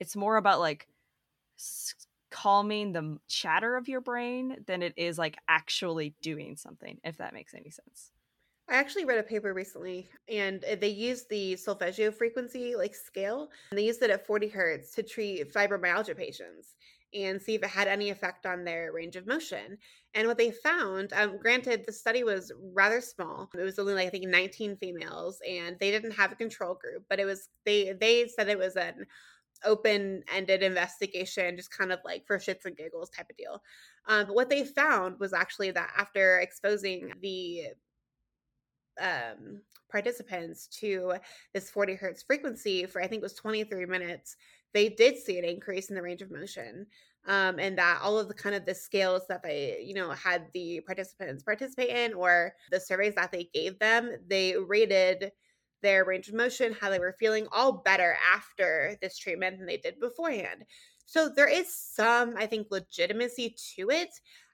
[0.00, 0.86] it's more about like
[2.30, 7.32] calming the chatter of your brain than it is like actually doing something if that
[7.32, 8.10] makes any sense
[8.68, 13.50] I actually read a paper recently and uh, they used the solfeggio frequency like scale
[13.70, 16.74] and they used it at 40 hertz to treat fibromyalgia patients
[17.14, 19.78] and see if it had any effect on their range of motion.
[20.14, 23.48] And what they found, um, granted, the study was rather small.
[23.56, 27.04] It was only like I think 19 females, and they didn't have a control group.
[27.08, 29.06] But it was they they said it was an
[29.64, 33.62] open-ended investigation, just kind of like for shits and giggles type of deal.
[34.06, 37.68] Um, but what they found was actually that after exposing the
[39.00, 41.14] um, participants to
[41.52, 44.36] this 40 hertz frequency for I think it was 23 minutes,
[44.72, 46.86] they did see an increase in the range of motion.
[47.26, 50.46] Um, and that all of the kind of the scales that they, you know, had
[50.52, 55.32] the participants participate in or the surveys that they gave them, they rated
[55.80, 59.78] their range of motion, how they were feeling, all better after this treatment than they
[59.78, 60.64] did beforehand.
[61.06, 64.08] So there is some, I think, legitimacy to it.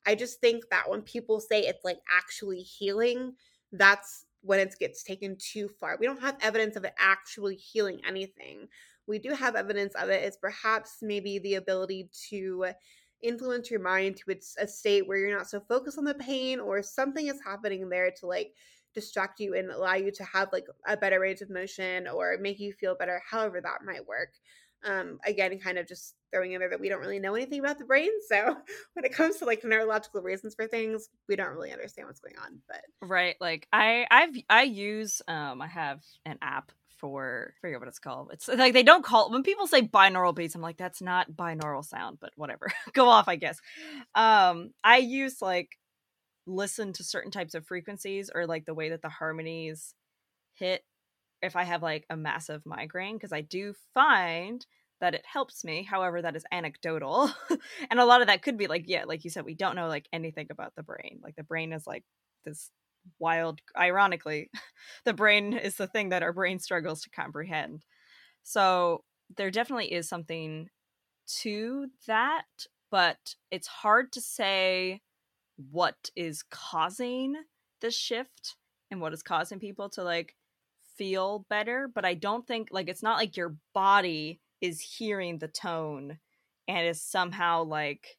[0.06, 3.34] I just think that when people say it's like actually healing,
[3.72, 5.96] that's when it gets taken too far.
[5.98, 8.68] We don't have evidence of it actually healing anything.
[9.06, 12.66] We do have evidence of it is perhaps maybe the ability to
[13.22, 16.58] influence your mind to its a state where you're not so focused on the pain
[16.58, 18.54] or something is happening there to like
[18.94, 22.58] distract you and allow you to have like a better range of motion or make
[22.58, 24.30] you feel better however that might work
[24.84, 27.78] Um, again, kind of just throwing in there that we don't really know anything about
[27.78, 28.10] the brain.
[28.28, 28.56] So
[28.94, 32.36] when it comes to like neurological reasons for things, we don't really understand what's going
[32.38, 32.60] on.
[32.68, 37.80] But right, like I I've I use um I have an app for I forget
[37.80, 38.30] what it's called.
[38.32, 41.84] It's like they don't call when people say binaural beats, I'm like, that's not binaural
[41.84, 42.70] sound, but whatever.
[42.92, 43.58] Go off, I guess.
[44.14, 45.78] Um, I use like
[46.46, 49.94] listen to certain types of frequencies or like the way that the harmonies
[50.54, 50.82] hit
[51.42, 54.64] if I have like a massive migraine, because I do find
[55.00, 55.82] that it helps me.
[55.82, 57.30] However, that is anecdotal.
[57.90, 59.88] and a lot of that could be like, yeah, like you said, we don't know
[59.88, 61.20] like anything about the brain.
[61.22, 62.04] Like the brain is like
[62.44, 62.70] this
[63.18, 64.50] wild ironically
[65.04, 67.84] the brain is the thing that our brain struggles to comprehend
[68.42, 69.04] so
[69.36, 70.68] there definitely is something
[71.26, 72.44] to that
[72.90, 75.00] but it's hard to say
[75.70, 77.34] what is causing
[77.80, 78.56] the shift
[78.90, 80.34] and what is causing people to like
[81.00, 85.48] feel better but i don't think like it's not like your body is hearing the
[85.48, 86.18] tone
[86.68, 88.18] and is somehow like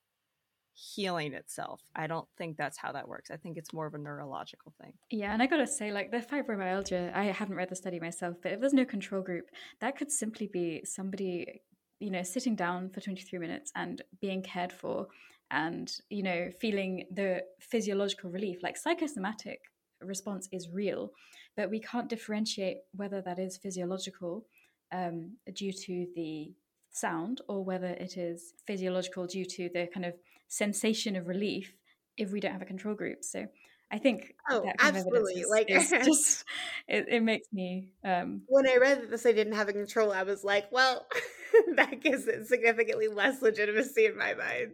[0.73, 1.81] healing itself.
[1.95, 3.29] I don't think that's how that works.
[3.31, 4.93] I think it's more of a neurological thing.
[5.09, 8.53] Yeah, and I gotta say, like the fibromyalgia, I haven't read the study myself, but
[8.53, 9.45] if there's no control group,
[9.79, 11.61] that could simply be somebody,
[11.99, 15.07] you know, sitting down for 23 minutes and being cared for
[15.51, 18.59] and, you know, feeling the physiological relief.
[18.63, 19.59] Like psychosomatic
[20.01, 21.11] response is real,
[21.55, 24.45] but we can't differentiate whether that is physiological
[24.91, 26.53] um, due to the
[26.91, 30.13] sound or whether it is physiological due to the kind of
[30.47, 31.73] sensation of relief
[32.17, 33.23] if we don't have a control group.
[33.23, 33.47] So
[33.91, 35.41] I think oh, absolutely.
[35.41, 36.45] Is, like is just
[36.87, 40.11] it, it, makes me um when I read that this I didn't have a control,
[40.11, 41.05] I was like, well,
[41.75, 44.71] that gives it significantly less legitimacy in my mind.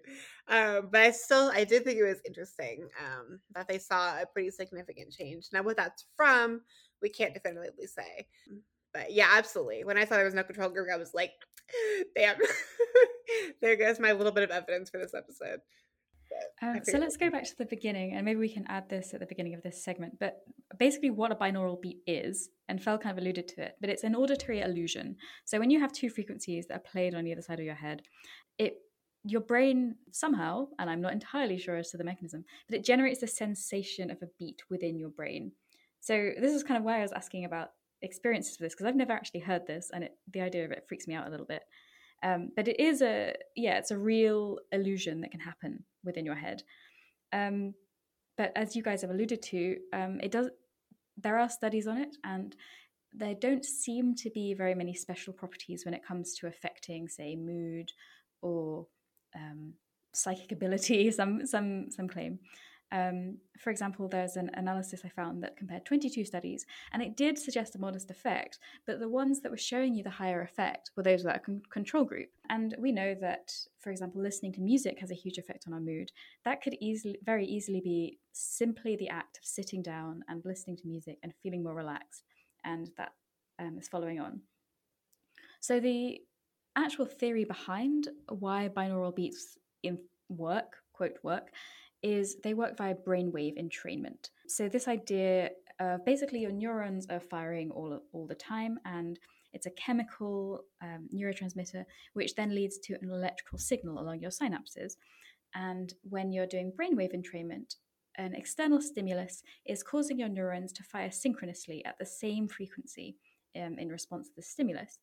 [0.50, 4.26] Um, but I still I did think it was interesting um that they saw a
[4.26, 5.48] pretty significant change.
[5.52, 6.62] Now what that's from,
[7.02, 8.28] we can't definitively say.
[8.94, 9.84] But yeah, absolutely.
[9.84, 11.32] When I saw there was no control group, I was like,
[12.16, 12.38] damn.
[13.62, 15.60] there goes my little bit of evidence for this episode.
[16.62, 19.20] Um, so let's go back to the beginning, and maybe we can add this at
[19.20, 20.20] the beginning of this segment.
[20.20, 20.42] But
[20.78, 24.04] basically, what a binaural beat is, and Fel kind of alluded to it, but it's
[24.04, 25.16] an auditory illusion.
[25.46, 28.02] So when you have two frequencies that are played on either side of your head,
[28.58, 28.78] it
[29.32, 33.22] your brain somehow, and I'm not entirely sure as to the mechanism, but it generates
[33.22, 35.52] the sensation of a beat within your brain.
[36.00, 38.96] So this is kind of why I was asking about experiences of this because I've
[38.96, 41.46] never actually heard this, and it, the idea of it freaks me out a little
[41.46, 41.63] bit.
[42.24, 46.36] Um, but it is a yeah, it's a real illusion that can happen within your
[46.36, 46.63] head.
[47.34, 47.74] Um,
[48.38, 50.50] but as you guys have alluded to, um, it does.
[51.18, 52.56] There are studies on it, and
[53.13, 57.36] there don't seem to be very many special properties when it comes to affecting, say,
[57.36, 57.92] mood
[58.42, 58.88] or
[59.36, 59.74] um,
[60.13, 61.12] psychic ability.
[61.12, 62.40] Some some some claim.
[62.92, 67.38] Um, for example, there's an analysis I found that compared 22 studies, and it did
[67.38, 71.04] suggest a modest effect, but the ones that were showing you the higher effect were
[71.04, 72.30] those are con- control group.
[72.50, 75.82] And we know that, for example, listening to music has a huge effect on our
[75.82, 76.12] mood.
[76.46, 80.88] That could easily, very easily be simply the act of sitting down and listening to
[80.88, 82.24] music and feeling more relaxed,
[82.63, 83.12] and that
[83.60, 84.42] um, is following on.
[85.60, 86.22] So the
[86.78, 89.98] actual theory behind why binaural beats in
[90.30, 91.50] work, quote work,
[92.04, 94.30] is they work via brainwave entrainment.
[94.48, 99.20] So this idea of basically your neurons are firing all all the time, and
[99.54, 104.94] it's a chemical um, neurotransmitter which then leads to an electrical signal along your synapses.
[105.56, 107.76] And when you're doing brainwave entrainment,
[108.18, 113.16] an external stimulus is causing your neurons to fire synchronously at the same frequency
[113.56, 115.00] um, in response to the stimulus.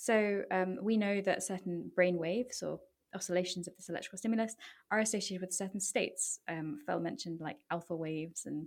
[0.00, 2.80] So um, we know that certain brain waves or
[3.14, 4.56] oscillations of this electrical stimulus
[4.90, 6.40] are associated with certain states.
[6.48, 8.66] Um, Fel mentioned like alpha waves and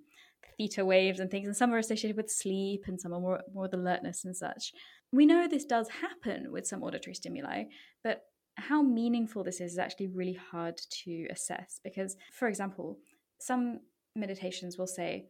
[0.60, 3.64] theta waves and things, and some are associated with sleep and some are more, more
[3.64, 4.74] with alertness and such.
[5.12, 7.64] We know this does happen with some auditory stimuli,
[8.04, 8.26] but
[8.58, 13.00] how meaningful this is is actually really hard to assess because, for example,
[13.40, 13.80] some
[14.16, 15.26] meditations will say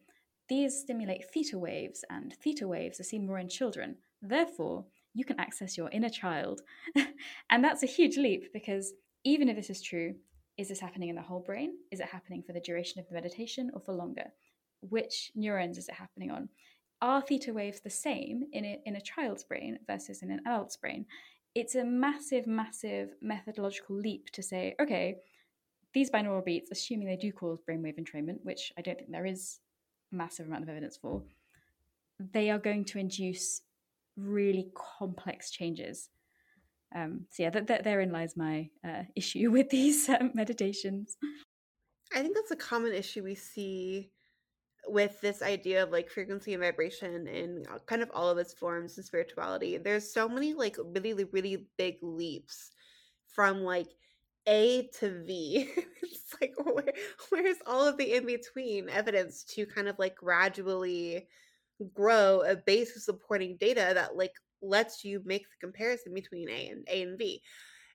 [0.50, 3.96] these stimulate theta waves, and theta waves are seen more in children.
[4.20, 4.84] Therefore,
[5.14, 6.60] you can access your inner child.
[7.50, 8.92] and that's a huge leap because
[9.24, 10.14] even if this is true,
[10.58, 11.74] is this happening in the whole brain?
[11.90, 14.26] Is it happening for the duration of the meditation or for longer?
[14.80, 16.48] Which neurons is it happening on?
[17.00, 20.76] Are theta waves the same in a, in a child's brain versus in an adult's
[20.76, 21.06] brain?
[21.54, 25.16] It's a massive, massive methodological leap to say, okay,
[25.92, 29.60] these binaural beats, assuming they do cause brainwave entrainment, which I don't think there is
[30.12, 31.22] a massive amount of evidence for,
[32.32, 33.62] they are going to induce
[34.16, 36.10] really complex changes
[36.94, 41.16] um, so yeah, that, that therein lies my uh, issue with these um, meditations.
[42.14, 44.10] I think that's a common issue we see
[44.86, 48.52] with this idea of like frequency and vibration and uh, kind of all of its
[48.52, 52.70] forms and spirituality, there's so many like really, really big leaps
[53.26, 53.88] from like
[54.46, 55.70] A to V.
[56.02, 56.92] it's like where,
[57.30, 61.26] where's all of the in between evidence to kind of like gradually
[61.92, 64.32] grow a base of supporting data that like
[64.62, 67.42] lets you make the comparison between A and A and B.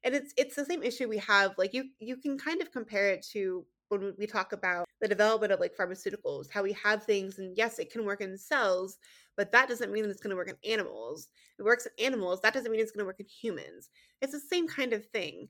[0.03, 1.53] And it's it's the same issue we have.
[1.57, 5.51] Like you you can kind of compare it to when we talk about the development
[5.51, 8.97] of like pharmaceuticals, how we have things, and yes, it can work in cells,
[9.35, 11.29] but that doesn't mean it's going to work in animals.
[11.57, 13.89] It works in animals, that doesn't mean it's going to work in humans.
[14.21, 15.47] It's the same kind of thing.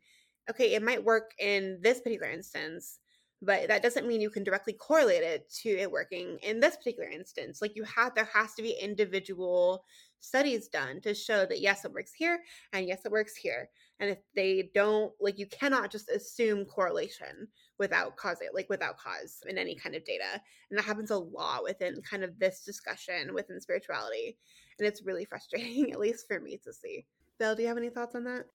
[0.50, 3.00] Okay, it might work in this particular instance,
[3.42, 7.10] but that doesn't mean you can directly correlate it to it working in this particular
[7.10, 7.62] instance.
[7.62, 9.86] Like you have, there has to be individual
[10.20, 12.40] studies done to show that yes, it works here
[12.74, 13.70] and yes, it works here.
[14.00, 19.38] And if they don't, like, you cannot just assume correlation without cause, like without cause
[19.48, 20.42] in any kind of data.
[20.70, 24.38] And that happens a lot within kind of this discussion within spirituality.
[24.78, 27.06] And it's really frustrating, at least for me to see.
[27.40, 28.46] Bill, do you have any thoughts on that?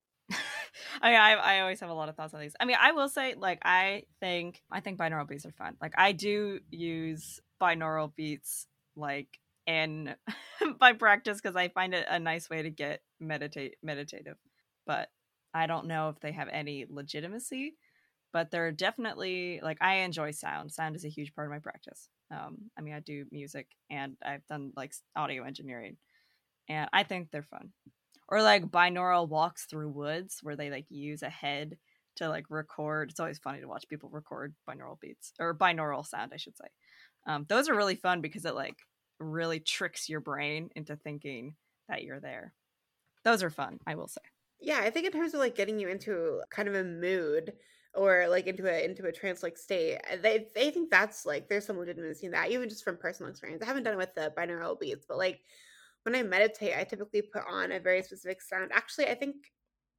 [1.01, 2.55] I, mean, I I always have a lot of thoughts on these.
[2.59, 5.77] I mean, I will say, like, I think I think binaural beats are fun.
[5.81, 8.66] Like, I do use binaural beats
[8.97, 10.14] like in
[10.81, 14.37] my practice because I find it a nice way to get meditate meditative.
[14.87, 15.11] But
[15.53, 17.77] I don't know if they have any legitimacy.
[18.33, 20.72] But they're definitely like I enjoy sound.
[20.72, 22.09] Sound is a huge part of my practice.
[22.33, 25.99] Um, I mean, I do music and I've done like audio engineering,
[26.68, 27.70] and I think they're fun
[28.29, 31.79] or like binaural walks through woods where they like use a head
[32.16, 33.11] to like record.
[33.11, 36.68] It's always funny to watch people record binaural beats or binaural sound, I should say.
[37.27, 38.79] Um, those are really fun because it like
[39.18, 41.57] really tricks your brain into thinking
[41.89, 42.55] that you're there.
[43.25, 44.20] Those are fun, I will say.
[44.61, 47.55] Yeah, I think in terms of like getting you into kind of a mood
[47.95, 51.66] or like into a into a trance like state, they they think that's like there's
[51.66, 53.62] some legitimacy in that, even just from personal experience.
[53.62, 55.41] I haven't done it with the binaural beats, but like
[56.05, 58.70] when I meditate, I typically put on a very specific sound.
[58.72, 59.36] Actually, I think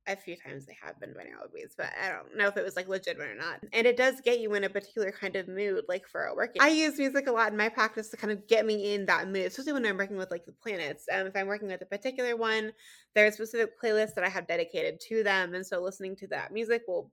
[0.08, 1.16] a few times they have been
[1.54, 3.62] beats, but I don't know if it was like legitimate or not.
[3.74, 6.62] And it does get you in a particular kind of mood, like for a working.
[6.62, 9.28] I use music a lot in my practice to kind of get me in that
[9.28, 11.06] mood, especially when I'm working with like the planets.
[11.12, 12.72] Um, if I'm working with a particular one,
[13.16, 16.52] there are specific playlists that I have dedicated to them, and so listening to that
[16.52, 17.12] music will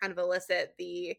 [0.00, 1.16] kind of elicit the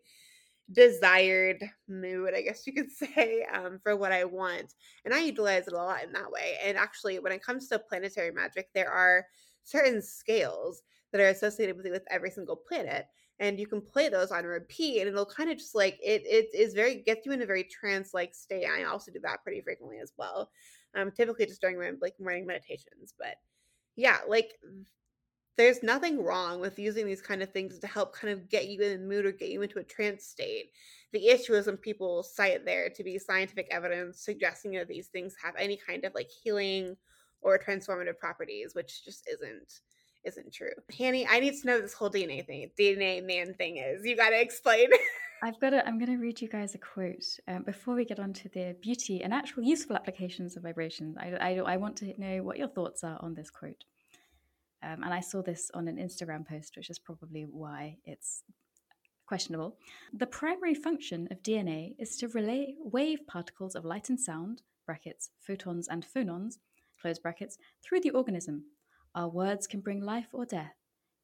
[0.71, 4.73] desired mood, I guess you could say, um, for what I want.
[5.03, 6.57] And I utilize it a lot in that way.
[6.63, 9.25] And actually, when it comes to planetary magic, there are
[9.63, 13.07] certain scales that are associated with, with every single planet.
[13.39, 16.23] And you can play those on repeat, and it'll kind of just like it.
[16.25, 18.65] It is very gets you in a very trance-like state.
[18.65, 20.49] I also do that pretty frequently as well,
[20.95, 23.13] um, typically just during my like morning meditations.
[23.19, 23.35] But
[23.97, 24.53] yeah, like
[25.57, 28.81] there's nothing wrong with using these kind of things to help kind of get you
[28.81, 30.71] in the mood or get you into a trance state.
[31.13, 35.35] The issue is when people cite there to be scientific evidence suggesting that these things
[35.41, 36.97] have any kind of like healing
[37.41, 39.81] or transformative properties, which just isn't
[40.25, 40.71] isn't true.
[40.97, 44.03] Hanny, I need to know this whole DNA thing, DNA man thing is.
[44.03, 44.87] You got to explain.
[45.43, 48.19] I've got to, I'm going to read you guys a quote um, before we get
[48.19, 51.15] on to the beauty and actual useful applications of vibrations.
[51.19, 53.83] I, I, I want to know what your thoughts are on this quote.
[54.85, 58.43] Um, and I saw this on an Instagram post, which is probably why it's
[59.25, 59.77] questionable.
[60.13, 65.31] The primary function of DNA is to relay wave particles of light and sound, brackets,
[65.39, 66.59] photons and phonons,
[67.01, 68.65] close brackets, through the organism.
[69.15, 70.75] Our words can bring life or death.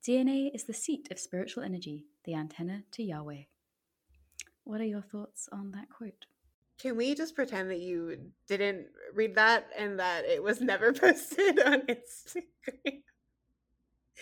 [0.04, 3.44] DNA is the seat of spiritual energy, the antenna to Yahweh.
[4.64, 6.26] What are your thoughts on that quote?
[6.80, 11.60] Can we just pretend that you didn't read that and that it was never posted
[11.60, 13.04] on Instagram?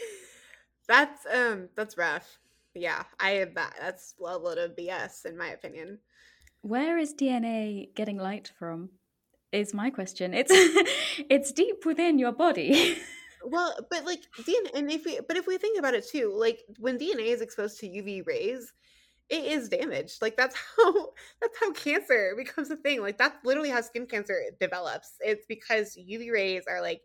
[0.87, 2.39] that's um that's rough.
[2.75, 5.99] Yeah, I have that that's a load of BS in my opinion.
[6.61, 8.89] Where is DNA getting light from?
[9.51, 10.33] Is my question.
[10.33, 10.51] It's
[11.29, 12.97] it's deep within your body.
[13.43, 16.59] well, but like DNA, and if we but if we think about it too, like
[16.77, 18.73] when DNA is exposed to UV rays,
[19.29, 20.21] it is damaged.
[20.21, 21.09] Like that's how
[21.41, 23.01] that's how cancer becomes a thing.
[23.01, 25.13] Like that's literally how skin cancer develops.
[25.19, 27.01] It's because UV rays are like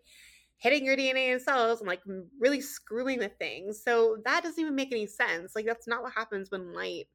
[0.58, 2.00] hitting your DNA and cells and like
[2.38, 3.82] really screwing with things.
[3.82, 5.54] So that doesn't even make any sense.
[5.54, 7.06] Like that's not what happens when light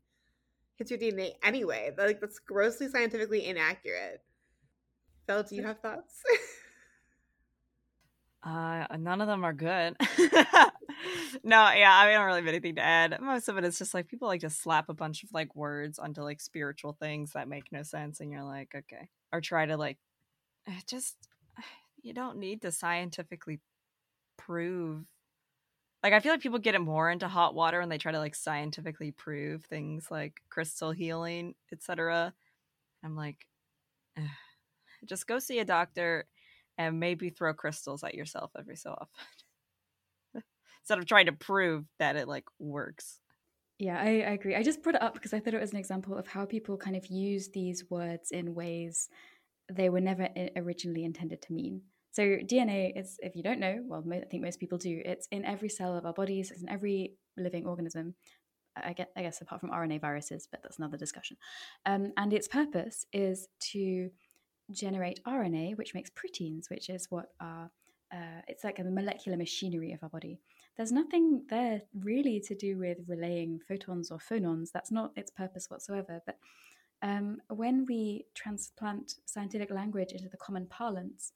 [0.76, 1.92] hits your DNA anyway.
[1.98, 4.22] Like that's grossly scientifically inaccurate.
[5.28, 6.24] Phil, do you have thoughts?
[8.44, 9.96] uh, none of them are good.
[11.44, 13.18] no, yeah, I, mean, I don't really have anything to add.
[13.22, 16.00] Most of it is just like people like to slap a bunch of like words
[16.00, 19.78] onto like spiritual things that make no sense, and you're like, okay, or try to
[19.78, 19.98] like
[20.68, 21.16] eh, just
[22.10, 23.60] you don't need to scientifically
[24.36, 25.06] prove
[26.02, 28.20] like I feel like people get it more into hot water and they try to
[28.20, 32.34] like scientifically prove things like crystal healing, etc.
[33.04, 33.46] I'm like,
[35.06, 36.26] just go see a doctor
[36.78, 39.26] and maybe throw crystals at yourself every so often.
[40.82, 43.20] Instead of trying to prove that it like works.
[43.78, 44.56] Yeah I, I agree.
[44.56, 46.76] I just brought it up because i thought it was an example of how people
[46.78, 49.10] kind of use these words in ways
[49.72, 51.82] they were never eh, originally intended to mean
[52.20, 55.46] so dna is if you don't know well i think most people do it's in
[55.46, 58.16] every cell of our bodies it's in every living organism
[58.82, 61.36] I guess, I guess apart from RNA viruses, but that's another discussion.
[61.86, 64.10] Um, and its purpose is to
[64.72, 67.72] generate RNA, which makes proteins, which is what are
[68.12, 70.40] uh, it's like a molecular machinery of our body.
[70.76, 74.72] There's nothing there really to do with relaying photons or phonons.
[74.72, 76.20] That's not its purpose whatsoever.
[76.26, 76.38] But
[77.04, 81.34] um, when we transplant scientific language into the common parlance,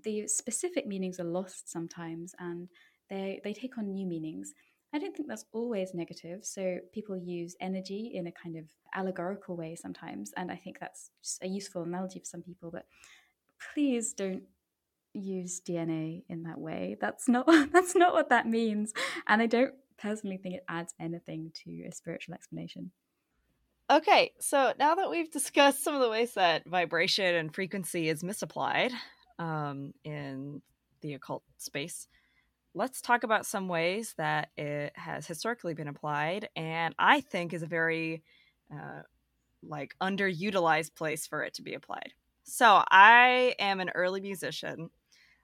[0.00, 2.68] the specific meanings are lost sometimes, and
[3.10, 4.54] they they take on new meanings.
[4.94, 6.44] I don't think that's always negative.
[6.44, 8.64] So people use energy in a kind of
[8.94, 11.10] allegorical way sometimes, and I think that's
[11.42, 12.70] a useful analogy for some people.
[12.70, 12.86] But
[13.74, 14.42] please don't
[15.14, 16.96] use DNA in that way.
[17.00, 18.92] That's not that's not what that means,
[19.26, 22.90] and I don't personally think it adds anything to a spiritual explanation.
[23.90, 28.24] Okay, so now that we've discussed some of the ways that vibration and frequency is
[28.24, 28.92] misapplied
[29.42, 30.62] um, in
[31.00, 32.06] the occult space,
[32.74, 37.62] let's talk about some ways that it has historically been applied and i think is
[37.62, 38.22] a very
[38.72, 39.02] uh,
[39.62, 42.12] like underutilized place for it to be applied.
[42.44, 44.90] So i am an early musician.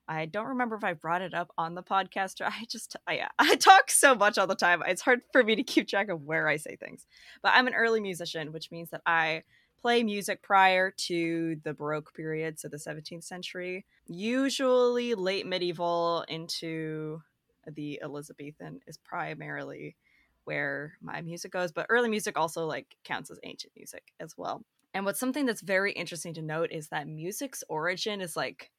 [0.08, 3.28] I don't remember if i brought it up on the podcast or i just yeah
[3.38, 4.82] i talk so much all the time.
[4.86, 7.04] It's hard for me to keep track of where i say things.
[7.42, 9.42] But i'm an early musician which means that i
[9.80, 17.22] play music prior to the Baroque period, so the 17th century, usually late medieval into
[17.66, 19.96] the Elizabethan is primarily
[20.44, 24.64] where my music goes, but early music also like counts as ancient music as well.
[24.94, 28.70] And what's something that's very interesting to note is that music's origin is like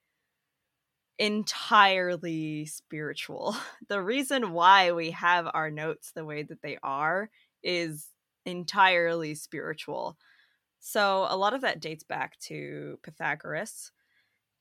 [1.20, 3.56] entirely spiritual.
[3.88, 7.30] The reason why we have our notes the way that they are
[7.64, 8.10] is
[8.46, 10.18] entirely spiritual.
[10.80, 13.92] So a lot of that dates back to Pythagoras,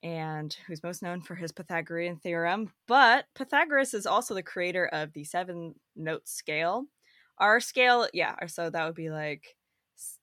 [0.02, 2.72] and who's most known for his Pythagorean theorem.
[2.86, 6.84] But Pythagoras is also the creator of the seven note scale.
[7.38, 9.56] Our scale, yeah, so that would be like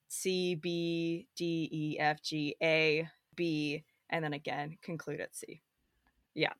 [0.08, 5.62] C, B, D, E, F, G, A, B, and then again conclude at C.
[6.34, 6.54] Yeah.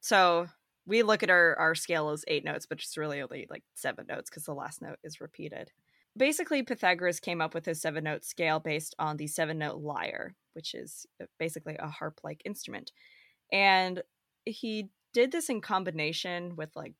[0.00, 0.48] So
[0.86, 4.06] we look at our, our scale as eight notes, but it's really only like seven
[4.06, 5.72] notes because the last note is repeated
[6.16, 10.34] basically Pythagoras came up with his seven note scale based on the seven note lyre,
[10.54, 12.92] which is uh, basically a harp like instrument.
[13.52, 14.02] And
[14.44, 16.94] he did this in combination with like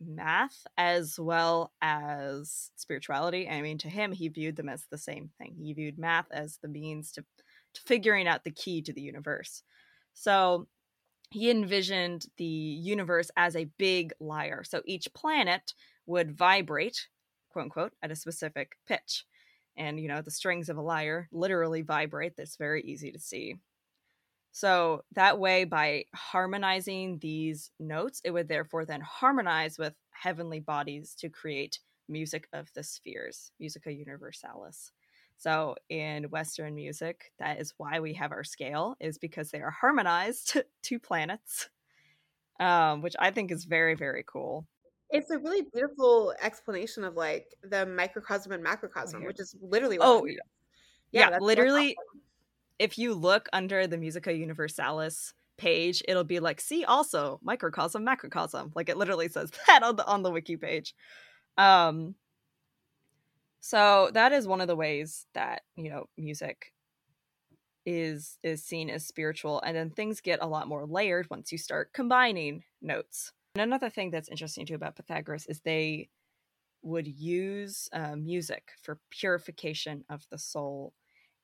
[0.00, 3.48] math as well as spirituality.
[3.48, 5.56] I mean, to him, he viewed them as the same thing.
[5.58, 9.62] He viewed math as the means to, to figuring out the key to the universe.
[10.14, 10.68] So
[11.30, 14.62] he envisioned the universe as a big lyre.
[14.64, 15.72] So each planet
[16.06, 17.08] would vibrate
[17.54, 19.24] quote unquote at a specific pitch.
[19.76, 22.36] And, you know, the strings of a lyre literally vibrate.
[22.36, 23.56] That's very easy to see.
[24.50, 31.14] So that way, by harmonizing these notes, it would therefore then harmonize with heavenly bodies
[31.20, 31.78] to create
[32.08, 34.92] music of the spheres, musica universalis.
[35.36, 39.70] So in Western music, that is why we have our scale, is because they are
[39.70, 41.68] harmonized to planets,
[42.60, 44.66] um, which I think is very, very cool.
[45.14, 49.96] It's a really beautiful explanation of like the microcosm and macrocosm, oh, which is literally
[50.00, 50.34] oh yeah,
[51.12, 51.96] yeah, yeah literally.
[52.80, 58.72] If you look under the Musica Universalis page, it'll be like, see also microcosm, macrocosm.
[58.74, 60.94] Like it literally says that on the on the wiki page.
[61.56, 62.16] Um
[63.60, 66.72] so that is one of the ways that, you know, music
[67.86, 71.58] is is seen as spiritual and then things get a lot more layered once you
[71.58, 73.32] start combining notes.
[73.54, 76.08] And another thing that's interesting too about Pythagoras is they
[76.82, 80.94] would use uh, music for purification of the soul.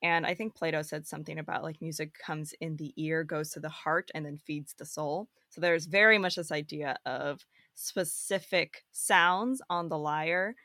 [0.03, 3.59] And I think Plato said something about like music comes in the ear, goes to
[3.59, 5.29] the heart, and then feeds the soul.
[5.49, 7.45] So there's very much this idea of
[7.75, 10.55] specific sounds on the lyre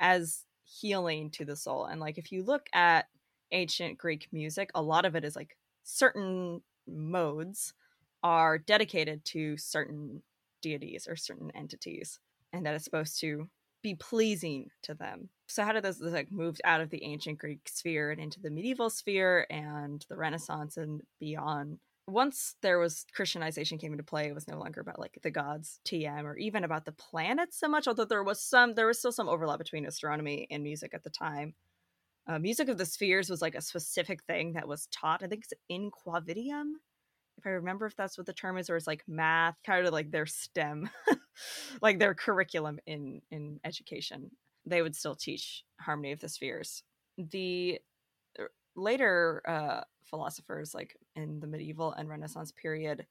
[0.00, 1.86] as healing to the soul.
[1.86, 3.06] And like if you look at
[3.52, 7.74] ancient Greek music, a lot of it is like certain modes
[8.22, 10.22] are dedicated to certain
[10.64, 12.18] deities or certain entities,
[12.52, 13.48] and that it's supposed to
[13.82, 15.28] be pleasing to them.
[15.46, 18.50] So how did this like moved out of the ancient Greek sphere and into the
[18.50, 21.78] medieval sphere and the Renaissance and beyond?
[22.06, 25.80] Once there was Christianization came into play, it was no longer about like the gods
[25.86, 29.12] TM or even about the planets so much, although there was some there was still
[29.12, 31.54] some overlap between astronomy and music at the time.
[32.26, 35.22] Uh, music of the spheres was like a specific thing that was taught.
[35.22, 36.72] I think it's in Quadrivium,
[37.38, 39.92] if I remember if that's what the term is, or it's like math, kind of
[39.92, 40.88] like their STEM,
[41.82, 44.30] like their curriculum in in education.
[44.66, 46.82] They would still teach harmony of the spheres.
[47.18, 47.80] The
[48.38, 53.06] er, later uh, philosophers, like in the medieval and Renaissance period,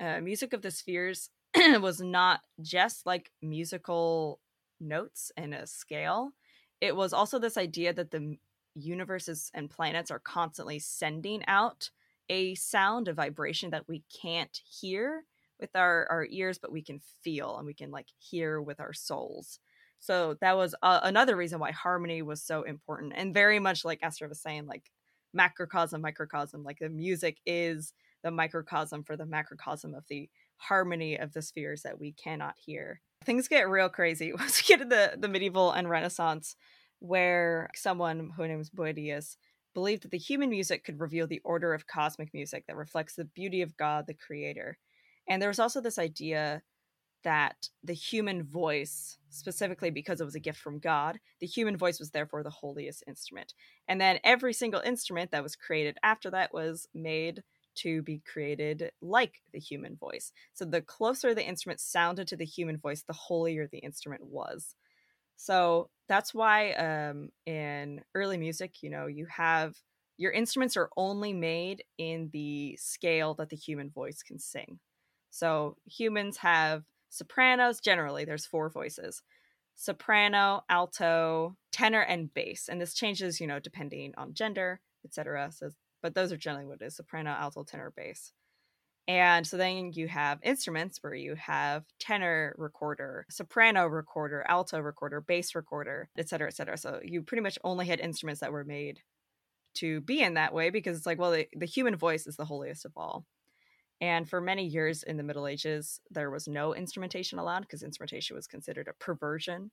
[0.00, 1.30] uh, music of the spheres
[1.80, 4.40] was not just like musical
[4.80, 6.32] notes and a scale.
[6.80, 8.36] It was also this idea that the
[8.74, 11.90] universes and planets are constantly sending out
[12.28, 15.24] a sound, a vibration that we can't hear
[15.60, 18.92] with our, our ears, but we can feel and we can like hear with our
[18.92, 19.58] souls.
[20.00, 23.14] So that was uh, another reason why harmony was so important.
[23.16, 24.90] And very much like Esther was saying, like
[25.32, 31.32] macrocosm, microcosm, like the music is the microcosm for the macrocosm of the harmony of
[31.32, 33.00] the spheres that we cannot hear.
[33.24, 36.56] Things get real crazy once we get to the, the medieval and Renaissance,
[36.98, 39.36] where someone whose name was Boethius
[39.74, 43.24] believed that the human music could reveal the order of cosmic music that reflects the
[43.24, 44.78] beauty of God, the creator.
[45.28, 46.62] And there was also this idea
[47.24, 51.98] that the human voice, specifically because it was a gift from God, the human voice
[51.98, 53.54] was therefore the holiest instrument.
[53.88, 57.42] And then every single instrument that was created after that was made
[57.76, 60.32] to be created like the human voice.
[60.52, 64.76] So the closer the instrument sounded to the human voice, the holier the instrument was.
[65.44, 69.74] So that's why um, in early music, you know, you have
[70.16, 74.78] your instruments are only made in the scale that the human voice can sing.
[75.30, 79.22] So humans have sopranos, generally, there's four voices
[79.74, 82.68] soprano, alto, tenor, and bass.
[82.70, 85.50] And this changes, you know, depending on gender, etc.
[85.52, 88.32] So, but those are generally what it is soprano, alto, tenor, bass.
[89.06, 95.20] And so then you have instruments where you have tenor recorder, soprano recorder, alto recorder,
[95.20, 96.78] bass recorder, et cetera, et cetera.
[96.78, 99.00] So you pretty much only had instruments that were made
[99.74, 102.46] to be in that way because it's like, well, the, the human voice is the
[102.46, 103.26] holiest of all.
[104.00, 108.34] And for many years in the Middle Ages, there was no instrumentation allowed because instrumentation
[108.34, 109.70] was considered a perversion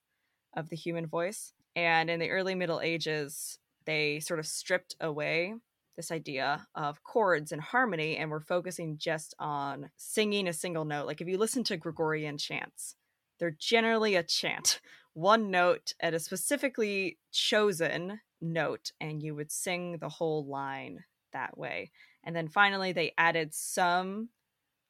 [0.56, 1.54] of the human voice.
[1.76, 5.56] And in the early Middle Ages, they sort of stripped away
[6.02, 11.06] this idea of chords and harmony and we're focusing just on singing a single note.
[11.06, 12.96] Like if you listen to gregorian chants
[13.38, 14.82] they're generally a chant.
[15.14, 21.56] One note at a specifically chosen note and you would sing the whole line that
[21.56, 21.92] way.
[22.24, 24.30] And then finally they added some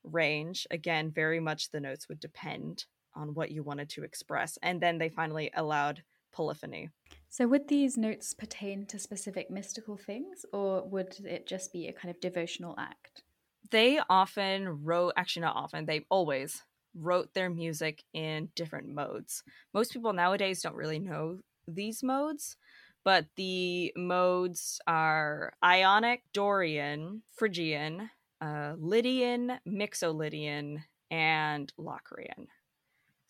[0.06, 0.66] range.
[0.72, 2.86] Again very much the notes would depend
[3.16, 4.58] on what you wanted to express.
[4.64, 6.90] And then they finally allowed polyphony
[7.32, 11.94] so, would these notes pertain to specific mystical things, or would it just be a
[11.94, 13.24] kind of devotional act?
[13.70, 16.62] They often wrote, actually, not often, they always
[16.94, 19.44] wrote their music in different modes.
[19.74, 22.58] Most people nowadays don't really know these modes,
[23.06, 28.10] but the modes are Ionic, Dorian, Phrygian,
[28.42, 32.48] uh, Lydian, Mixolydian, and Locrian.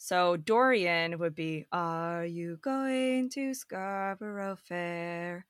[0.03, 5.45] So Dorian would be, Are you going to Scarborough Fair?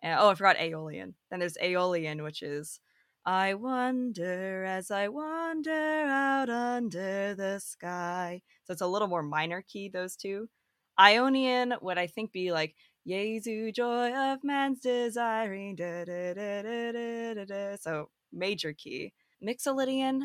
[0.00, 1.16] And, oh, I forgot Aeolian.
[1.28, 2.78] Then there's Aeolian, which is,
[3.24, 8.42] I wonder as I wander out under the sky.
[8.62, 10.50] So it's a little more minor key, those two.
[10.96, 12.76] Ionian would, I think, be like,
[13.08, 15.74] Jesu, joy of man's desiring.
[15.74, 19.14] Da, da, da, so major key.
[19.44, 20.20] Mixolydian,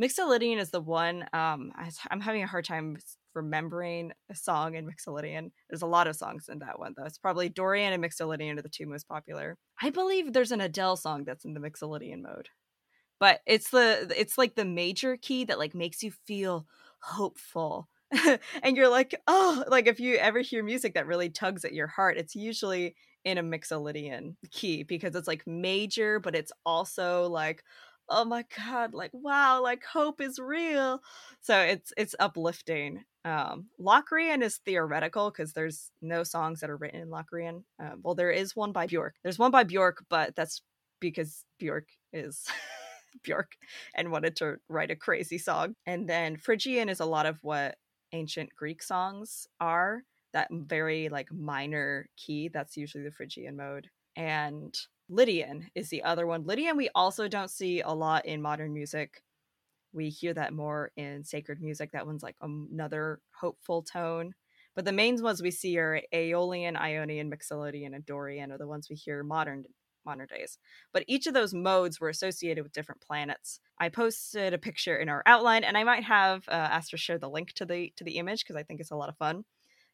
[0.00, 2.96] Mixolydian is the one um, I, am having a hard time
[3.34, 5.50] remembering a song in Mixolydian.
[5.68, 7.04] There's a lot of songs in that one though.
[7.04, 9.56] It's probably Dorian and Mixolydian are the two most popular.
[9.80, 12.48] I believe there's an Adele song that's in the Mixolydian mode.
[13.20, 16.66] But it's the it's like the major key that like makes you feel
[17.00, 17.88] hopeful.
[18.62, 21.86] and you're like, oh, like if you ever hear music that really tugs at your
[21.86, 27.62] heart, it's usually in a Mixolydian key because it's like major, but it's also like,
[28.08, 31.00] oh my god like wow like hope is real.
[31.40, 37.02] So it's it's uplifting um locrian is theoretical because there's no songs that are written
[37.02, 40.60] in locrian uh, well there is one by bjork there's one by bjork but that's
[40.98, 42.46] because bjork is
[43.22, 43.52] bjork
[43.94, 45.74] and wanted to write a crazy song.
[45.86, 47.76] And then phrygian is a lot of what
[48.12, 53.88] ancient greek songs are that very like minor key that's usually the phrygian mode.
[54.16, 54.74] And
[55.12, 56.44] Lydian is the other one.
[56.44, 59.22] Lydian, we also don't see a lot in modern music.
[59.92, 61.92] We hear that more in sacred music.
[61.92, 64.34] That one's like another hopeful tone.
[64.74, 68.88] But the main ones we see are Aeolian, Ionian, Mixolydian, and Dorian are the ones
[68.88, 69.64] we hear modern
[70.04, 70.58] modern days.
[70.92, 73.60] But each of those modes were associated with different planets.
[73.78, 77.28] I posted a picture in our outline, and I might have uh, Astra share the
[77.28, 79.44] link to the to the image because I think it's a lot of fun.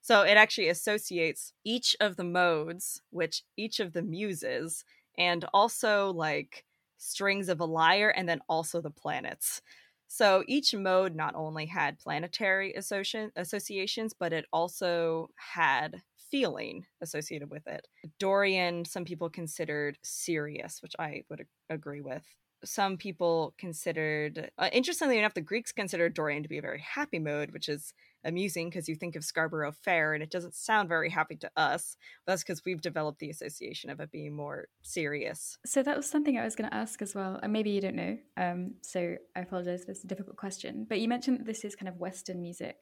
[0.01, 4.85] So it actually associates each of the modes, which each of the muses,
[5.19, 6.65] and also like
[6.97, 9.61] strings of a lyre, and then also the planets.
[10.07, 17.51] So each mode not only had planetary association, associations, but it also had feeling associated
[17.51, 17.87] with it.
[18.19, 22.25] Dorian, some people considered serious, which I would agree with.
[22.65, 27.19] Some people considered, uh, interestingly enough, the Greeks considered Dorian to be a very happy
[27.19, 27.93] mode, which is
[28.25, 31.97] amusing because you think of Scarborough Fair and it doesn't sound very happy to us.
[32.27, 35.59] That's because we've developed the association of it being more serious.
[35.65, 37.97] So that was something I was going to ask as well, and maybe you don't
[37.97, 38.19] know.
[38.37, 41.75] Um, so I apologize if it's a difficult question, but you mentioned that this is
[41.75, 42.77] kind of Western music.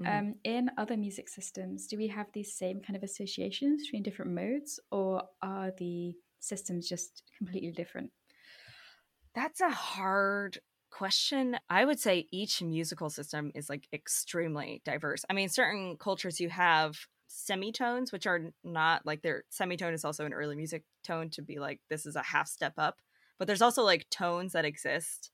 [0.00, 0.18] Mm-hmm.
[0.18, 4.32] Um, in other music systems, do we have these same kind of associations between different
[4.32, 8.10] modes, or are the systems just completely different?
[9.34, 10.58] That's a hard
[10.90, 11.56] question.
[11.68, 15.24] I would say each musical system is like extremely diverse.
[15.30, 20.24] I mean, certain cultures you have semitones, which are not like their semitone is also
[20.26, 23.00] an early music tone to be like this is a half step up,
[23.38, 25.30] but there's also like tones that exist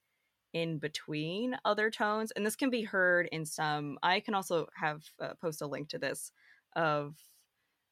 [0.52, 5.02] in between other tones and this can be heard in some i can also have
[5.20, 6.32] uh, post a link to this
[6.74, 7.14] of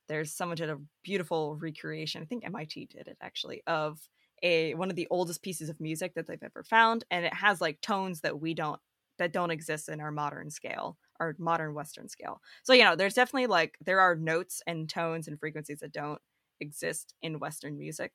[0.09, 4.01] there's someone did a beautiful recreation i think mit did it actually of
[4.45, 7.61] a one of the oldest pieces of music that they've ever found and it has
[7.61, 8.81] like tones that we don't
[9.19, 13.15] that don't exist in our modern scale our modern western scale so you know there's
[13.15, 16.21] definitely like there are notes and tones and frequencies that don't
[16.61, 18.13] exist in western music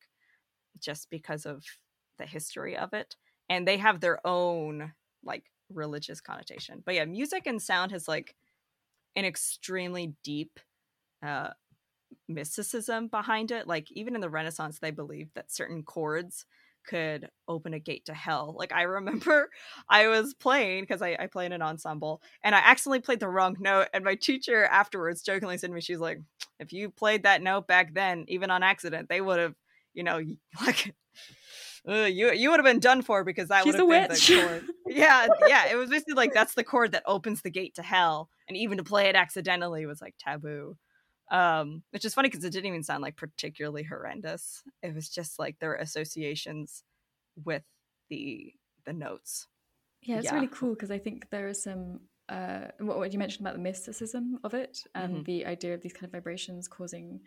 [0.80, 1.64] just because of
[2.18, 3.16] the history of it
[3.50, 6.82] and they have their own like religious connotation.
[6.86, 8.36] But yeah, music and sound has like
[9.16, 10.60] an extremely deep
[11.26, 11.50] uh
[12.30, 13.68] mysticism behind it.
[13.68, 16.46] Like even in the Renaissance they believed that certain chords
[16.88, 18.56] could open a gate to hell.
[18.58, 19.50] Like I remember
[19.90, 23.28] I was playing because I, I play in an ensemble and I accidentally played the
[23.28, 26.20] wrong note and my teacher afterwards jokingly said to me, she's like,
[26.60, 29.56] if you played that note back then, even on accident, they would have,
[29.94, 30.20] you know,
[30.66, 30.94] like
[31.88, 34.28] uh, you you would have been done for because that would have been witch.
[34.28, 34.66] the chord.
[34.88, 35.72] yeah, yeah.
[35.72, 38.78] It was basically like that's the chord that opens the gate to hell, and even
[38.78, 40.78] to play it accidentally was like taboo.
[41.32, 44.64] Um, which is funny because it didn't even sound like particularly horrendous.
[44.82, 46.84] It was just like their associations
[47.44, 47.64] with
[48.10, 48.54] the
[48.86, 49.48] the notes.
[50.02, 50.36] Yeah, it's yeah.
[50.36, 52.00] really cool because I think there are some
[52.30, 55.24] uh, what, what you mentioned about the mysticism of it and mm-hmm.
[55.24, 57.22] the idea of these kind of vibrations causing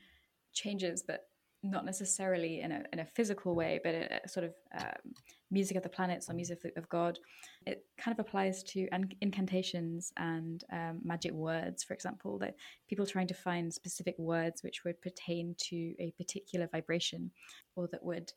[0.53, 1.27] changes, but
[1.63, 5.13] not necessarily in a, in a physical way, but a, sort of um,
[5.51, 7.19] music of the planets or music of God.
[7.67, 8.89] It kind of applies to
[9.21, 12.57] incantations and um, magic words, for example, that
[12.89, 17.31] people trying to find specific words which would pertain to a particular vibration
[17.77, 18.33] or that would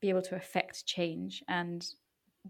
[0.00, 1.86] be able to affect change and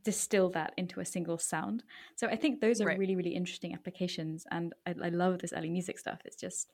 [0.03, 1.85] distill that into a single sound.
[2.17, 2.99] So I think those are right.
[2.99, 4.45] really, really interesting applications.
[4.51, 6.21] And I, I love this early music stuff.
[6.25, 6.73] It's just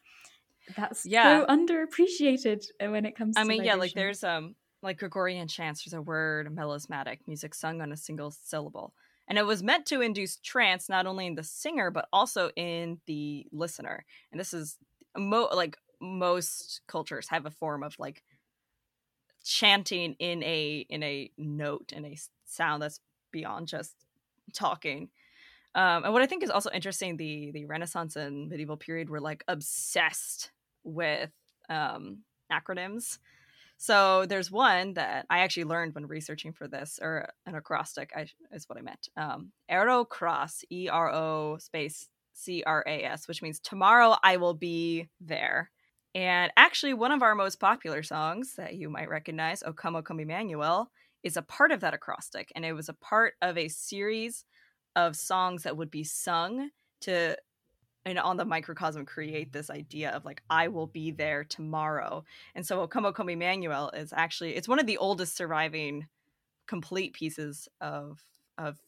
[0.77, 1.41] that's yeah.
[1.41, 5.49] so underappreciated uh, when it comes to I mean, yeah, like there's um like Gregorian
[5.49, 8.95] chants, there's a word melismatic, music sung on a single syllable.
[9.29, 13.01] And it was meant to induce trance not only in the singer but also in
[13.07, 14.05] the listener.
[14.33, 14.77] And this is
[15.17, 18.23] mo- like most cultures have a form of like
[19.45, 23.01] chanting in a in a note in a sound that's
[23.33, 23.95] beyond just
[24.53, 25.09] talking
[25.75, 29.21] um, and what I think is also interesting, the the Renaissance and medieval period were
[29.21, 30.51] like obsessed
[30.85, 31.31] with
[31.69, 32.19] um,
[32.51, 33.19] acronyms.
[33.77, 38.27] So there's one that I actually learned when researching for this, or an acrostic I,
[38.53, 39.09] is what I meant.
[39.17, 44.37] Um, Ero Cras, E R O space C R A S, which means tomorrow I
[44.37, 45.71] will be there.
[46.15, 50.03] And actually, one of our most popular songs that you might recognize, O Come, O
[50.03, 50.91] Come Emmanuel,
[51.23, 52.51] is a part of that acrostic.
[52.55, 54.45] And it was a part of a series
[54.97, 56.71] of songs that would be sung
[57.03, 57.37] to
[58.05, 62.25] and on the microcosm create this idea of like I will be there tomorrow.
[62.55, 66.07] And so Como Come Emmanuel is actually it's one of the oldest surviving
[66.67, 68.25] complete pieces of
[68.57, 68.79] of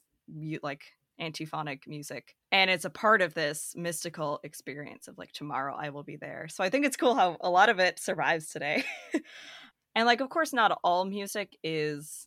[0.62, 5.90] like antiphonic music and it's a part of this mystical experience of like tomorrow I
[5.90, 6.48] will be there.
[6.48, 8.84] So I think it's cool how a lot of it survives today.
[9.94, 12.26] and like of course not all music is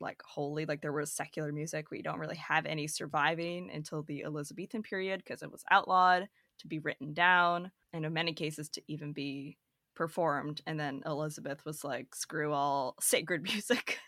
[0.00, 4.22] like wholly like there was secular music we don't really have any surviving until the
[4.24, 6.28] elizabethan period because it was outlawed
[6.58, 9.56] to be written down and in many cases to even be
[9.94, 13.98] performed and then elizabeth was like screw all sacred music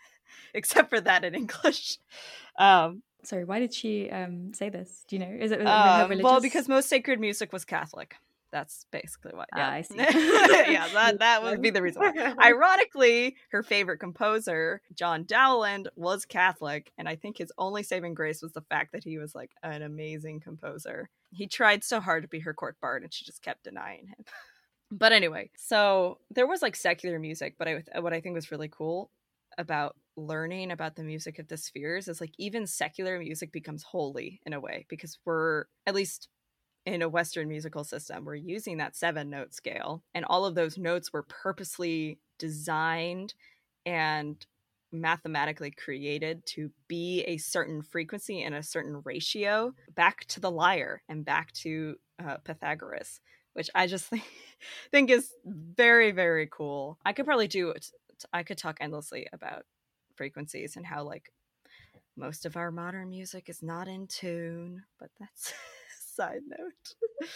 [0.53, 1.97] except for that in english.
[2.57, 5.05] Um sorry why did she um say this?
[5.07, 5.37] Do you know?
[5.39, 8.15] Is it uh, well because most sacred music was catholic
[8.53, 9.49] that's basically what.
[9.55, 9.97] Yeah, uh, I see.
[9.97, 12.03] yeah, that that would be the reason.
[12.03, 12.33] Why.
[12.41, 18.41] Ironically, her favorite composer, John Dowland, was Catholic, and I think his only saving grace
[18.41, 21.09] was the fact that he was like an amazing composer.
[21.31, 24.23] he tried so hard to be her court bard and she just kept denying him.
[24.91, 28.69] but anyway, so there was like secular music, but I, what I think was really
[28.69, 29.09] cool
[29.57, 34.39] about learning about the music of the spheres is like even secular music becomes holy
[34.45, 36.29] in a way because we're at least
[36.85, 40.77] in a western musical system we're using that seven note scale and all of those
[40.77, 43.33] notes were purposely designed
[43.85, 44.45] and
[44.93, 51.01] mathematically created to be a certain frequency and a certain ratio back to the lyre
[51.09, 53.19] and back to uh, Pythagoras,
[53.53, 54.23] which I just think,
[54.91, 56.99] think is very, very cool.
[57.03, 57.73] I could probably do.
[58.31, 59.63] I could talk endlessly about
[60.15, 61.31] frequencies and how, like,
[62.15, 65.53] most of our modern music is not in tune, but that's
[66.15, 67.29] side note.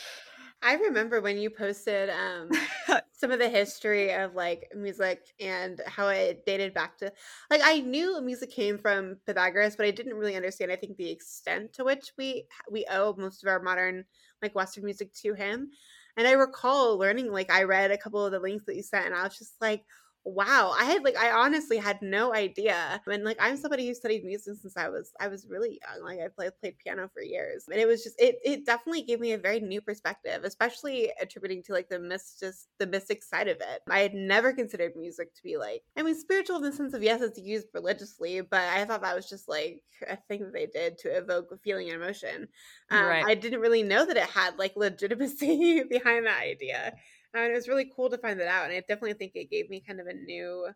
[0.62, 2.50] I remember when you posted um,
[3.12, 7.12] some of the history of like music and how it dated back to
[7.52, 10.72] like I knew music came from Pythagoras, but I didn't really understand.
[10.72, 14.06] I think the extent to which we we owe most of our modern
[14.42, 15.70] like Western music to him.
[16.18, 19.06] And I recall learning like I read a couple of the links that you sent,
[19.06, 19.86] and I was just like,
[20.28, 24.26] wow i had like i honestly had no idea and like i'm somebody who studied
[24.26, 27.64] music since i was i was really young like i played, played piano for years
[27.72, 31.64] and it was just it, it definitely gave me a very new perspective especially attributing
[31.64, 33.82] to like the mystic the mystic side of it.
[33.90, 37.02] I had never considered music to be like i mean spiritual in the sense of
[37.02, 40.66] yes it's used religiously but i thought that was just like a thing that they
[40.66, 42.48] did to evoke a feeling and emotion.
[42.92, 43.26] Um, right.
[43.26, 46.94] i didn't really know that it had like legitimacy behind that idea
[47.34, 48.66] and it was really cool to find that out.
[48.66, 50.68] And I definitely think it gave me kind of a new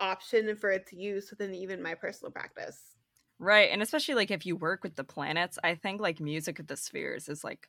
[0.00, 2.80] option for its use within even my personal practice.
[3.38, 3.70] Right.
[3.70, 6.76] And especially like if you work with the planets, I think like music of the
[6.76, 7.68] spheres is like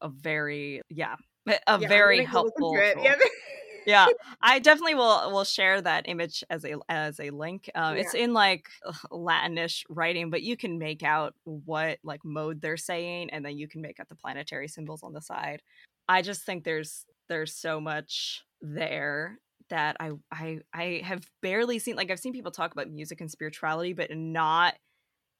[0.00, 1.16] a very yeah,
[1.46, 2.76] a yeah, very helpful.
[2.76, 3.14] Yeah.
[3.86, 4.06] yeah,
[4.42, 7.70] I definitely will will share that image as a as a link.
[7.74, 8.02] Um, yeah.
[8.02, 8.68] It's in like
[9.10, 13.66] Latinish writing, but you can make out what like mode they're saying, and then you
[13.66, 15.62] can make out the planetary symbols on the side.
[16.08, 19.38] I just think there's there's so much there
[19.70, 23.30] that I I I have barely seen like I've seen people talk about music and
[23.30, 24.74] spirituality but not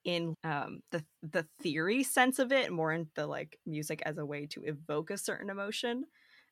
[0.04, 4.26] in um the the theory sense of it more in the like music as a
[4.26, 6.04] way to evoke a certain emotion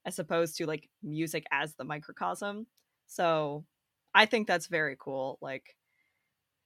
[0.07, 2.67] as opposed to like music as the microcosm.
[3.09, 3.65] So
[4.15, 5.77] I think that's very cool like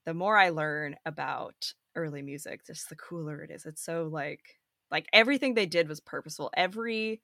[0.06, 3.66] the more I learn about early music just the cooler it is.
[3.66, 4.58] It's so like
[4.90, 6.50] like everything they did was purposeful.
[6.56, 7.20] Every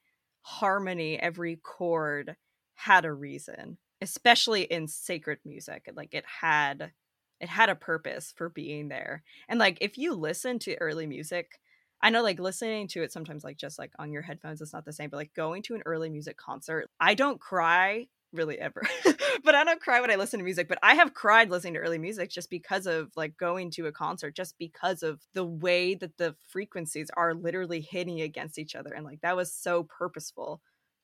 [0.46, 2.36] harmony, every chord
[2.74, 5.90] had a reason, especially in sacred music.
[5.92, 6.92] Like it had
[7.40, 9.24] it had a purpose for being there.
[9.48, 11.58] And like if you listen to early music,
[12.00, 14.84] I know like listening to it sometimes like just like on your headphones it's not
[14.84, 18.06] the same, but like going to an early music concert, I don't cry
[18.36, 18.82] really ever.
[19.44, 21.80] but I don't cry when I listen to music, but I have cried listening to
[21.80, 25.94] early music just because of like going to a concert, just because of the way
[25.94, 28.92] that the frequencies are literally hitting against each other.
[28.92, 30.60] And like that was so purposeful.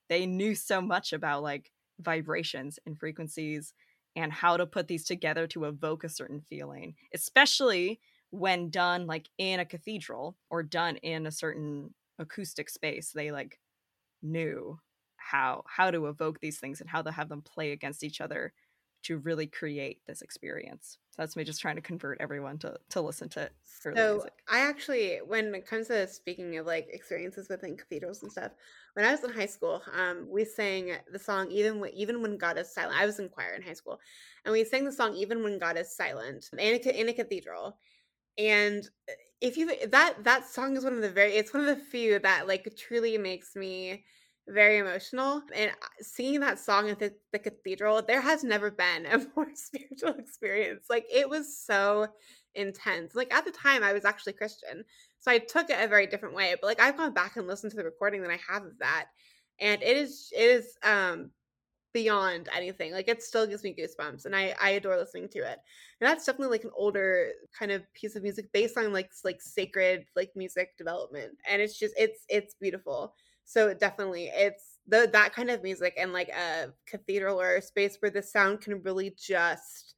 [0.09, 1.71] They knew so much about like
[2.01, 3.75] vibrations and frequencies
[4.15, 9.29] and how to put these together to evoke a certain feeling, especially when done like
[9.39, 13.13] in a cathedral or done in a certain acoustic space.
[13.15, 13.59] They like
[14.23, 14.79] knew
[15.33, 18.53] how how to evoke these things and how to have them play against each other
[19.03, 20.99] to really create this experience.
[21.11, 24.33] So that's me just trying to convert everyone to to listen to so music.
[24.49, 28.53] I actually, when it comes to speaking of like experiences within cathedrals and stuff,
[28.93, 32.37] when I was in high school, um, we sang the song even when even when
[32.37, 33.01] God is silent.
[33.01, 33.99] I was in choir in high school,
[34.45, 37.79] and we sang the song even when God is silent in a, in a cathedral.
[38.39, 41.77] And eh, if you that that song is one of the very it's one of
[41.77, 44.05] the few that like truly makes me
[44.49, 45.43] very emotional.
[45.55, 49.49] And uh, singing that song at the, the cathedral, there has never been a more
[49.55, 50.87] spiritual experience.
[50.91, 52.09] Like it was so
[52.55, 53.15] intense.
[53.15, 54.85] Like at the time, I was actually Christian,
[55.19, 56.55] so I took it a very different way.
[56.61, 59.07] But like I've gone back and listened to the recording that I have of that,
[59.61, 61.31] and it is it is um
[61.93, 62.93] beyond anything.
[62.93, 65.59] Like it still gives me goosebumps, and I I adore listening to it.
[66.01, 69.41] And that's definitely like an older kind of piece of music based on like like
[69.43, 73.15] sacred like music development, and it's just it's it's beautiful.
[73.45, 77.97] So definitely it's the that kind of music and like a cathedral or a space
[78.01, 79.95] where the sound can really just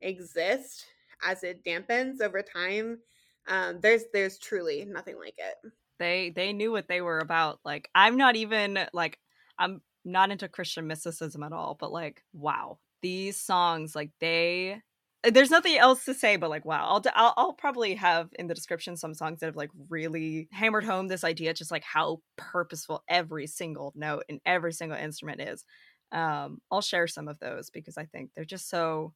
[0.00, 0.86] exist
[1.22, 3.00] as it dampens over time.
[3.46, 5.72] Um, there's there's truly nothing like it.
[5.98, 7.60] They they knew what they were about.
[7.64, 9.18] Like I'm not even like
[9.58, 14.82] I'm not into Christian mysticism at all, but like wow, these songs like they
[15.30, 18.54] there's nothing else to say but like wow I'll, I'll, I'll probably have in the
[18.54, 23.02] description some songs that have like really hammered home this idea just like how purposeful
[23.08, 25.64] every single note and every single instrument is.
[26.12, 29.12] Um i'll share some of those because i think they're just so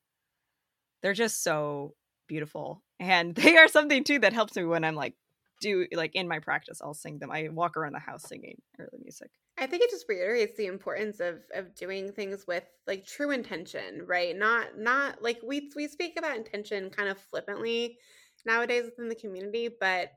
[1.03, 1.95] they're just so
[2.27, 5.15] beautiful and they are something too that helps me when i'm like
[5.61, 7.31] do like in my practice i'll sing them.
[7.33, 11.21] I walk around the house singing early music I think it just reiterates the importance
[11.21, 14.37] of of doing things with like true intention, right?
[14.37, 17.99] Not not like we we speak about intention kind of flippantly
[18.47, 20.13] nowadays within the community, but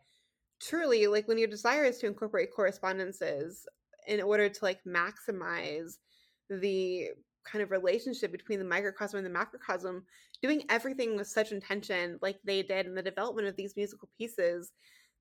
[0.60, 3.66] truly like when your desire is to incorporate correspondences
[4.08, 5.98] in order to like maximize
[6.50, 7.10] the
[7.44, 10.04] kind of relationship between the microcosm and the macrocosm,
[10.44, 14.72] doing everything with such intention like they did in the development of these musical pieces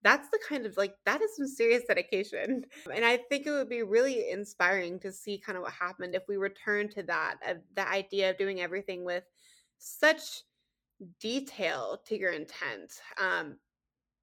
[0.03, 3.69] that's the kind of like that is some serious dedication and i think it would
[3.69, 7.55] be really inspiring to see kind of what happened if we return to that uh,
[7.77, 9.25] the idea of doing everything with
[9.79, 10.43] such
[11.21, 13.57] detail to your intent um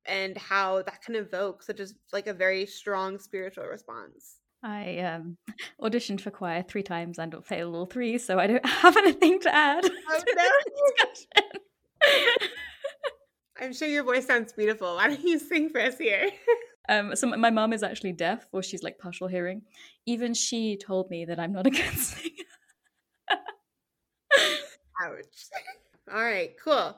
[0.06, 5.38] and how that can evoke such as like a very strong spiritual response I um,
[5.80, 9.56] auditioned for choir three times and failed all three, so I don't have anything to
[9.56, 10.24] add oh,
[12.02, 12.48] no.
[13.60, 14.95] I'm sure your voice sounds beautiful.
[14.95, 16.30] Why don't you sing for us here?
[16.89, 19.64] um, so my mom is actually deaf, or she's like partial hearing.
[20.05, 22.32] Even she told me that I'm not a good singer.
[25.01, 25.47] Ouch.
[26.12, 26.97] All right, cool.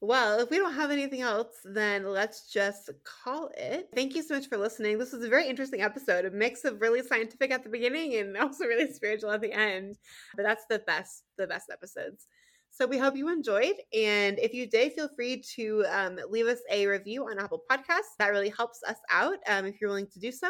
[0.00, 3.88] Well, if we don't have anything else, then let's just call it.
[3.94, 4.96] Thank you so much for listening.
[4.96, 8.36] This was a very interesting episode, a mix of really scientific at the beginning and
[8.38, 9.98] also really spiritual at the end.
[10.36, 12.28] But that's the best, the best episodes.
[12.70, 13.74] So we hope you enjoyed.
[13.92, 18.14] And if you did, feel free to um, leave us a review on Apple Podcasts.
[18.18, 20.48] That really helps us out um, if you're willing to do so.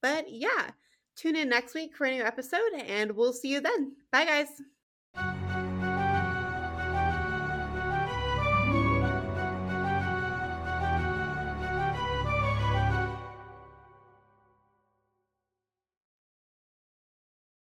[0.00, 0.70] But yeah,
[1.16, 3.94] tune in next week for a new episode, and we'll see you then.
[4.10, 4.48] Bye, guys.